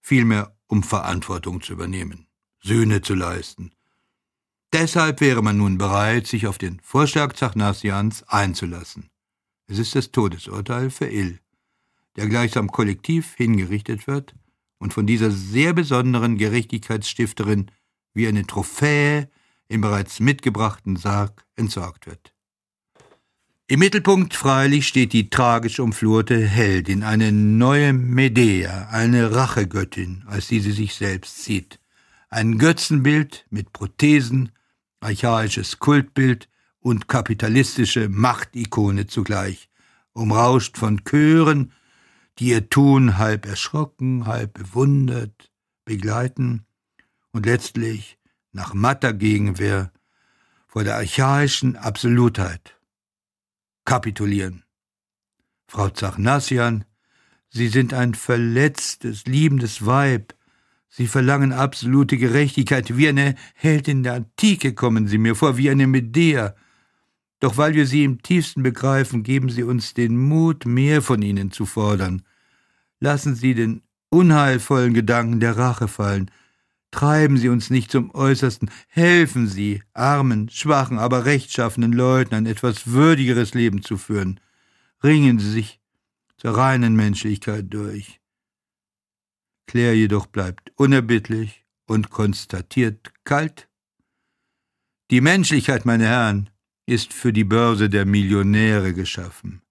vielmehr 0.00 0.56
um 0.66 0.82
Verantwortung 0.82 1.62
zu 1.62 1.72
übernehmen, 1.72 2.26
Sühne 2.60 3.02
zu 3.02 3.14
leisten. 3.14 3.72
Deshalb 4.72 5.20
wäre 5.20 5.42
man 5.42 5.58
nun 5.58 5.78
bereit, 5.78 6.26
sich 6.26 6.46
auf 6.46 6.58
den 6.58 6.80
Vorschlag 6.80 7.34
Zachnasians 7.34 8.24
einzulassen. 8.24 9.10
Es 9.66 9.78
ist 9.78 9.94
das 9.94 10.10
Todesurteil 10.10 10.90
für 10.90 11.06
Ill, 11.06 11.38
der 12.16 12.26
gleichsam 12.26 12.72
kollektiv 12.72 13.34
hingerichtet 13.36 14.06
wird 14.06 14.34
und 14.78 14.92
von 14.92 15.06
dieser 15.06 15.30
sehr 15.30 15.74
besonderen 15.74 16.38
Gerechtigkeitsstifterin 16.38 17.70
wie 18.14 18.28
eine 18.28 18.46
Trophäe 18.46 19.28
im 19.68 19.80
bereits 19.80 20.20
mitgebrachten 20.20 20.96
Sarg 20.96 21.44
entsorgt 21.56 22.06
wird. 22.06 22.32
Im 23.68 23.78
Mittelpunkt 23.78 24.34
freilich 24.34 24.86
steht 24.86 25.14
die 25.14 25.30
tragisch 25.30 25.80
umflurte 25.80 26.36
Heldin, 26.36 27.02
eine 27.02 27.32
neue 27.32 27.94
Medea, 27.94 28.88
eine 28.90 29.34
Rachegöttin, 29.34 30.24
als 30.26 30.48
die 30.48 30.60
sie 30.60 30.72
sich 30.72 30.94
selbst 30.94 31.42
sieht. 31.44 31.80
Ein 32.28 32.58
Götzenbild 32.58 33.46
mit 33.48 33.72
Prothesen, 33.72 34.52
archaisches 35.00 35.78
Kultbild 35.78 36.50
und 36.80 37.08
kapitalistische 37.08 38.10
Machtikone 38.10 39.06
zugleich, 39.06 39.70
umrauscht 40.12 40.76
von 40.76 41.04
Chören, 41.04 41.72
die 42.38 42.48
ihr 42.48 42.68
Tun 42.68 43.16
halb 43.16 43.46
erschrocken, 43.46 44.26
halb 44.26 44.54
bewundert, 44.54 45.50
begleiten 45.84 46.66
und 47.32 47.46
letztlich 47.46 48.18
nach 48.52 48.74
matter 48.74 49.12
Gegenwehr 49.12 49.92
vor 50.68 50.84
der 50.84 50.96
archaischen 50.96 51.76
Absolutheit 51.76 52.78
kapitulieren. 53.84 54.62
Frau 55.66 55.88
Zachnasian, 55.88 56.84
Sie 57.54 57.68
sind 57.68 57.92
ein 57.92 58.14
verletztes, 58.14 59.26
liebendes 59.26 59.84
Weib. 59.84 60.34
Sie 60.88 61.06
verlangen 61.06 61.52
absolute 61.52 62.16
Gerechtigkeit. 62.16 62.96
Wie 62.96 63.08
eine 63.08 63.34
Heldin 63.54 64.02
der 64.02 64.14
Antike 64.14 64.72
kommen 64.72 65.06
Sie 65.06 65.18
mir 65.18 65.34
vor, 65.34 65.58
wie 65.58 65.68
eine 65.68 65.86
Medea. 65.86 66.54
Doch 67.40 67.58
weil 67.58 67.74
wir 67.74 67.86
Sie 67.86 68.04
im 68.04 68.22
tiefsten 68.22 68.62
begreifen, 68.62 69.22
geben 69.22 69.50
Sie 69.50 69.64
uns 69.64 69.92
den 69.92 70.16
Mut, 70.16 70.64
mehr 70.64 71.02
von 71.02 71.20
Ihnen 71.20 71.50
zu 71.50 71.66
fordern. 71.66 72.22
Lassen 73.00 73.34
Sie 73.34 73.54
den 73.54 73.82
unheilvollen 74.08 74.94
Gedanken 74.94 75.40
der 75.40 75.56
Rache 75.58 75.88
fallen. 75.88 76.30
Treiben 76.92 77.38
Sie 77.38 77.48
uns 77.48 77.70
nicht 77.70 77.90
zum 77.90 78.14
Äußersten, 78.14 78.70
helfen 78.86 79.48
Sie 79.48 79.82
armen, 79.94 80.50
schwachen, 80.50 80.98
aber 80.98 81.24
rechtschaffenen 81.24 81.92
Leuten 81.92 82.34
ein 82.34 82.46
etwas 82.46 82.86
würdigeres 82.86 83.54
Leben 83.54 83.82
zu 83.82 83.96
führen. 83.96 84.38
Ringen 85.02 85.38
Sie 85.38 85.50
sich 85.50 85.80
zur 86.36 86.56
reinen 86.56 86.94
Menschlichkeit 86.94 87.72
durch. 87.72 88.20
Claire 89.66 89.94
jedoch 89.94 90.26
bleibt 90.26 90.70
unerbittlich 90.76 91.64
und 91.86 92.10
konstatiert 92.10 93.12
kalt. 93.24 93.68
Die 95.10 95.22
Menschlichkeit, 95.22 95.86
meine 95.86 96.06
Herren, 96.06 96.50
ist 96.84 97.14
für 97.14 97.32
die 97.32 97.44
Börse 97.44 97.88
der 97.88 98.04
Millionäre 98.04 98.92
geschaffen. 98.92 99.62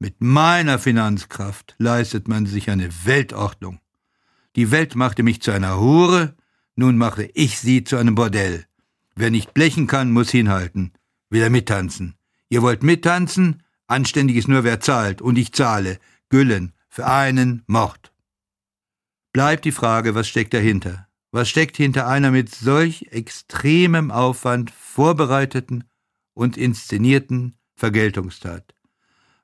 Mit 0.00 0.20
meiner 0.20 0.80
Finanzkraft 0.80 1.76
leistet 1.78 2.26
man 2.26 2.46
sich 2.46 2.70
eine 2.70 2.90
Weltordnung. 3.04 3.78
Die 4.56 4.72
Welt 4.72 4.96
machte 4.96 5.22
mich 5.22 5.40
zu 5.42 5.52
einer 5.52 5.78
Hure, 5.78 6.34
nun 6.76 6.98
mache 6.98 7.24
ich 7.34 7.58
sie 7.58 7.84
zu 7.84 7.96
einem 7.96 8.14
Bordell. 8.14 8.66
Wer 9.14 9.30
nicht 9.30 9.54
blechen 9.54 9.86
kann, 9.86 10.12
muss 10.12 10.30
hinhalten. 10.30 10.92
Will 11.30 11.42
er 11.42 11.50
mittanzen. 11.50 12.14
Ihr 12.50 12.62
wollt 12.62 12.82
mittanzen? 12.82 13.62
Anständig 13.86 14.36
ist 14.36 14.48
nur 14.48 14.62
wer 14.62 14.80
zahlt. 14.80 15.22
Und 15.22 15.38
ich 15.38 15.52
zahle. 15.52 15.98
Güllen. 16.28 16.74
Für 16.88 17.06
einen 17.06 17.62
Mord. 17.66 18.12
Bleibt 19.32 19.64
die 19.64 19.72
Frage, 19.72 20.14
was 20.14 20.28
steckt 20.28 20.54
dahinter? 20.54 21.08
Was 21.30 21.48
steckt 21.48 21.76
hinter 21.76 22.06
einer 22.06 22.30
mit 22.30 22.54
solch 22.54 23.08
extremem 23.10 24.10
Aufwand 24.10 24.70
vorbereiteten 24.70 25.84
und 26.32 26.56
inszenierten 26.56 27.58
Vergeltungstat? 27.74 28.74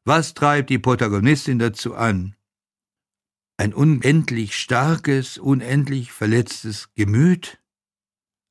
Was 0.05 0.35
treibt 0.35 0.71
die 0.71 0.79
Protagonistin 0.79 1.59
dazu 1.59 1.95
an? 1.95 2.35
Ein 3.63 3.75
unendlich 3.75 4.59
starkes, 4.59 5.39
unendlich 5.39 6.11
verletztes 6.11 6.93
Gemüt? 6.97 7.61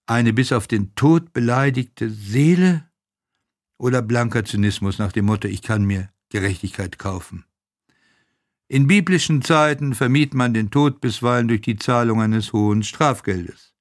Eine 0.06 0.32
bis 0.32 0.54
auf 0.54 0.68
den 0.68 0.96
Tod 0.96 1.34
beleidigte 1.34 2.10
Seele? 2.10 2.90
Oder 3.78 4.02
blanker 4.02 4.46
Zynismus 4.46 5.00
nach 5.00 5.12
dem 5.12 5.26
Motto, 5.26 5.50
ich 5.50 5.64
kann 5.64 5.84
mir 5.84 6.14
Gerechtigkeit 6.30 6.98
kaufen? 6.98 7.44
In 8.70 8.88
biblischen 8.88 9.42
Zeiten 9.42 9.96
vermied 9.96 10.34
man 10.34 10.54
den 10.54 10.72
Tod 10.72 11.02
bisweilen 11.02 11.50
durch 11.50 11.60
die 11.60 11.76
Zahlung 11.76 12.22
eines 12.22 12.54
hohen 12.54 12.82
Strafgeldes. 12.82 13.74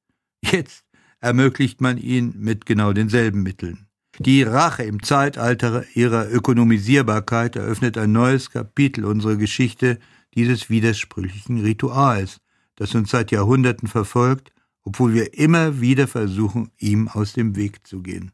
Jetzt 0.43 0.85
ermöglicht 1.21 1.81
man 1.81 1.97
ihn 1.97 2.35
mit 2.38 2.66
genau 2.66 2.93
denselben 2.93 3.45
Mitteln. 3.45 3.87
Die 4.19 4.43
Rache 4.43 4.83
im 4.83 5.01
Zeitalter 5.01 5.85
ihrer 5.95 6.29
Ökonomisierbarkeit 6.29 7.55
eröffnet 7.55 7.99
ein 7.99 8.11
neues 8.11 8.51
Kapitel 8.51 9.05
unserer 9.05 9.37
Geschichte 9.37 10.01
dieses 10.35 10.71
widersprüchlichen 10.71 11.61
Rituals, 11.61 12.40
das 12.77 12.95
uns 12.95 13.11
seit 13.11 13.31
Jahrhunderten 13.31 13.88
verfolgt, 13.88 14.53
obwohl 14.83 15.14
wir 15.14 15.35
immer 15.35 15.81
wieder 15.81 16.09
versuchen, 16.09 16.71
ihm 16.79 17.09
aus 17.09 17.33
dem 17.33 17.57
Weg 17.57 17.87
zu 17.87 18.03
gehen. 18.03 18.33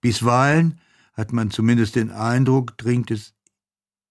Bisweilen 0.00 0.80
hat 1.12 1.32
man 1.32 1.50
zumindest 1.50 1.96
den 1.96 2.10
Eindruck, 2.10 2.76
dringt 2.78 3.10
es 3.10 3.34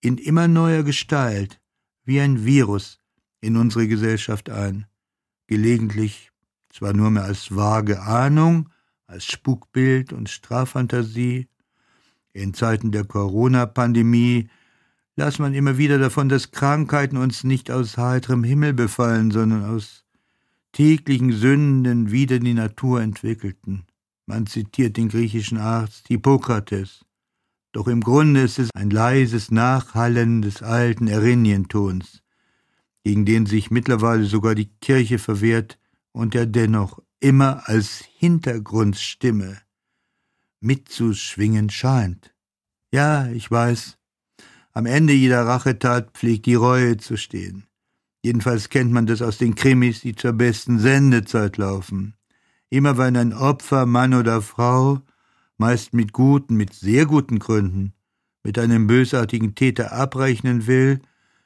in 0.01 0.17
immer 0.17 0.47
neuer 0.47 0.83
Gestalt 0.83 1.59
wie 2.03 2.21
ein 2.21 2.45
Virus 2.45 2.99
in 3.41 3.57
unsere 3.57 3.87
Gesellschaft 3.87 4.49
ein, 4.49 4.85
gelegentlich 5.47 6.31
zwar 6.69 6.93
nur 6.93 7.09
mehr 7.09 7.23
als 7.23 7.55
vage 7.55 8.01
Ahnung, 8.01 8.69
als 9.07 9.25
Spukbild 9.25 10.11
und 10.13 10.29
Straffantasie. 10.29 11.47
In 12.33 12.53
Zeiten 12.53 12.91
der 12.91 13.05
Corona-Pandemie 13.05 14.49
las 15.15 15.39
man 15.39 15.53
immer 15.53 15.77
wieder 15.77 15.97
davon, 15.97 16.29
dass 16.29 16.51
Krankheiten 16.51 17.17
uns 17.17 17.43
nicht 17.43 17.71
aus 17.71 17.97
heiterem 17.97 18.43
Himmel 18.43 18.73
befallen, 18.73 19.31
sondern 19.31 19.63
aus 19.63 20.05
täglichen 20.71 21.31
Sünden 21.31 22.11
wieder 22.11 22.39
die 22.39 22.53
Natur 22.53 23.01
entwickelten. 23.01 23.85
Man 24.25 24.47
zitiert 24.47 24.97
den 24.97 25.07
griechischen 25.07 25.57
Arzt 25.57 26.07
Hippokrates. 26.07 27.05
Doch 27.71 27.87
im 27.87 28.01
Grunde 28.01 28.41
ist 28.41 28.59
es 28.59 28.69
ein 28.73 28.89
leises 28.89 29.51
Nachhallen 29.51 30.41
des 30.41 30.61
alten 30.61 31.07
Erinientons, 31.07 32.23
gegen 33.03 33.25
den 33.25 33.45
sich 33.45 33.71
mittlerweile 33.71 34.25
sogar 34.25 34.55
die 34.55 34.69
Kirche 34.81 35.19
verwehrt 35.19 35.77
und 36.11 36.33
der 36.33 36.45
dennoch 36.45 36.99
immer 37.19 37.67
als 37.69 38.03
Hintergrundstimme 38.17 39.57
mitzuschwingen 40.59 41.69
scheint. 41.69 42.33
Ja, 42.91 43.27
ich 43.27 43.49
weiß, 43.51 43.97
am 44.75 44.85
Ende 44.85 45.13
jeder 45.13 45.47
Rachetat 45.47 46.11
pflegt 46.11 46.45
die 46.45 46.55
Reue 46.55 46.97
zu 46.97 47.17
stehen. 47.17 47.65
Jedenfalls 48.23 48.69
kennt 48.69 48.91
man 48.91 49.05
das 49.05 49.21
aus 49.21 49.37
den 49.37 49.55
Krimis, 49.55 50.01
die 50.01 50.15
zur 50.15 50.33
besten 50.33 50.79
Sendezeit 50.79 51.57
laufen. 51.57 52.15
Immer 52.69 52.97
wenn 52.97 53.15
ein 53.15 53.33
Opfer, 53.33 53.85
Mann 53.85 54.13
oder 54.13 54.41
Frau, 54.41 55.01
meist 55.57 55.93
mit 55.93 56.11
guten, 56.11 56.55
mit 56.55 56.73
sehr 56.73 57.05
guten 57.05 57.39
Gründen, 57.39 57.93
mit 58.43 58.59
einem 58.59 58.85
bösartigen 58.85 59.55
Täter 59.55 59.93
abrechnen 59.93 60.67
will, 60.67 61.01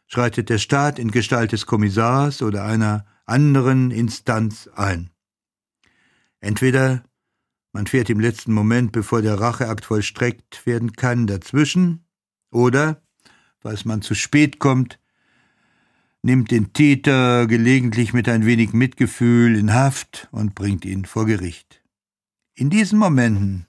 schreitet 0.08 0.50
der 0.50 0.58
Staat 0.58 0.98
in 0.98 1.12
Gestalt 1.12 1.52
des 1.52 1.68
Kommissars 1.68 2.42
oder 2.42 2.66
einer 2.66 3.06
anderen 3.26 3.92
Instanz 3.92 4.68
ein. 4.74 5.12
Entweder 6.40 7.04
man 7.74 7.86
fährt 7.86 8.10
im 8.10 8.20
letzten 8.20 8.54
Moment, 8.54 8.92
bevor 8.92 9.22
der 9.22 9.40
Racheakt 9.40 9.86
vollstreckt 9.86 10.66
werden 10.66 10.94
kann, 10.94 11.28
dazwischen, 11.28 12.06
oder, 12.52 13.04
falls 13.60 13.86
man 13.86 14.02
zu 14.02 14.16
spät 14.16 14.60
kommt, 14.60 15.00
nimmt 16.22 16.52
den 16.52 16.74
Täter 16.74 17.48
gelegentlich 17.48 18.14
mit 18.14 18.28
ein 18.28 18.46
wenig 18.46 18.74
Mitgefühl 18.74 19.56
in 19.58 19.74
Haft 19.74 20.28
und 20.32 20.56
bringt 20.56 20.86
ihn 20.86 21.06
vor 21.06 21.26
Gericht. 21.26 21.82
In 22.56 22.70
diesen 22.70 23.00
Momenten 23.00 23.68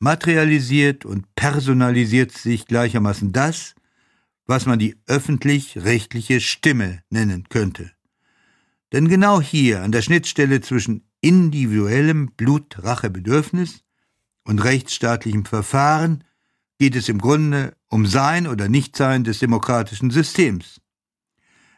materialisiert 0.00 1.04
und 1.04 1.34
personalisiert 1.34 2.32
sich 2.32 2.66
gleichermaßen 2.66 3.32
das, 3.32 3.74
was 4.46 4.66
man 4.66 4.78
die 4.78 4.96
öffentlich-rechtliche 5.06 6.40
Stimme 6.40 7.02
nennen 7.10 7.48
könnte. 7.48 7.92
Denn 8.92 9.08
genau 9.08 9.40
hier, 9.40 9.82
an 9.82 9.92
der 9.92 10.02
Schnittstelle 10.02 10.60
zwischen 10.60 11.08
individuellem 11.20 12.32
Blutrachebedürfnis 12.36 13.82
und 14.44 14.62
rechtsstaatlichem 14.62 15.46
Verfahren, 15.46 16.24
geht 16.84 16.96
es 16.96 17.08
im 17.08 17.18
Grunde 17.18 17.74
um 17.88 18.04
Sein 18.04 18.46
oder 18.46 18.68
Nichtsein 18.68 19.24
des 19.24 19.38
demokratischen 19.38 20.10
Systems. 20.10 20.82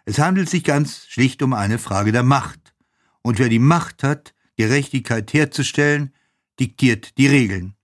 Es 0.05 0.19
handelt 0.19 0.51
sich 0.51 0.65
ganz 0.65 1.07
schlicht 1.07 1.45
um 1.45 1.53
eine 1.53 1.79
Frage 1.79 2.11
der 2.11 2.25
Macht. 2.25 2.75
Und 3.23 3.39
wer 3.39 3.49
die 3.49 3.61
Macht 3.61 4.03
hat, 4.03 4.35
Gerechtigkeit 4.57 5.33
herzustellen, 5.33 6.13
diktiert 6.59 7.19
die 7.19 7.29
Regeln. 7.29 7.77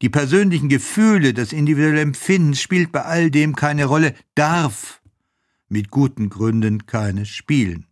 Die 0.00 0.08
persönlichen 0.08 0.70
Gefühle, 0.70 1.34
das 1.34 1.52
individuelle 1.52 2.00
Empfinden 2.00 2.54
spielt 2.54 2.90
bei 2.90 3.02
all 3.02 3.30
dem 3.30 3.54
keine 3.54 3.84
Rolle, 3.84 4.14
darf 4.34 5.02
mit 5.68 5.90
guten 5.90 6.30
Gründen 6.30 6.86
keine 6.86 7.26
spielen. 7.26 7.86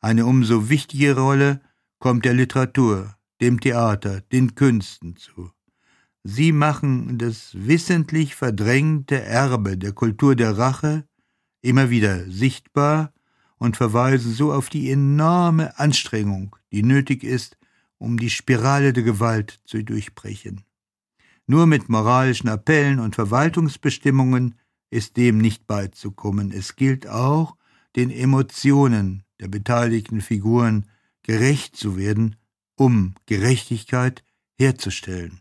Eine 0.00 0.24
umso 0.24 0.70
wichtigere 0.70 1.20
Rolle 1.20 1.60
kommt 1.98 2.24
der 2.24 2.32
Literatur, 2.32 3.14
dem 3.42 3.60
Theater, 3.60 4.22
den 4.22 4.54
Künsten 4.54 5.16
zu. 5.16 5.50
Sie 6.30 6.52
machen 6.52 7.16
das 7.16 7.52
wissentlich 7.54 8.34
verdrängte 8.34 9.18
Erbe 9.22 9.78
der 9.78 9.92
Kultur 9.92 10.36
der 10.36 10.58
Rache 10.58 11.08
immer 11.62 11.88
wieder 11.88 12.30
sichtbar 12.30 13.14
und 13.56 13.78
verweisen 13.78 14.34
so 14.34 14.52
auf 14.52 14.68
die 14.68 14.90
enorme 14.90 15.78
Anstrengung, 15.78 16.54
die 16.70 16.82
nötig 16.82 17.24
ist, 17.24 17.56
um 17.96 18.18
die 18.18 18.28
Spirale 18.28 18.92
der 18.92 19.04
Gewalt 19.04 19.62
zu 19.64 19.82
durchbrechen. 19.82 20.64
Nur 21.46 21.66
mit 21.66 21.88
moralischen 21.88 22.50
Appellen 22.50 23.00
und 23.00 23.14
Verwaltungsbestimmungen 23.14 24.56
ist 24.90 25.16
dem 25.16 25.38
nicht 25.38 25.66
beizukommen. 25.66 26.52
Es 26.52 26.76
gilt 26.76 27.08
auch, 27.08 27.56
den 27.96 28.10
Emotionen 28.10 29.22
der 29.40 29.48
beteiligten 29.48 30.20
Figuren 30.20 30.90
gerecht 31.22 31.74
zu 31.74 31.96
werden, 31.96 32.36
um 32.76 33.14
Gerechtigkeit 33.24 34.22
herzustellen. 34.58 35.40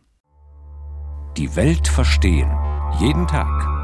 Die 1.36 1.56
Welt 1.56 1.88
verstehen. 1.88 2.48
Jeden 3.00 3.26
Tag 3.26 3.83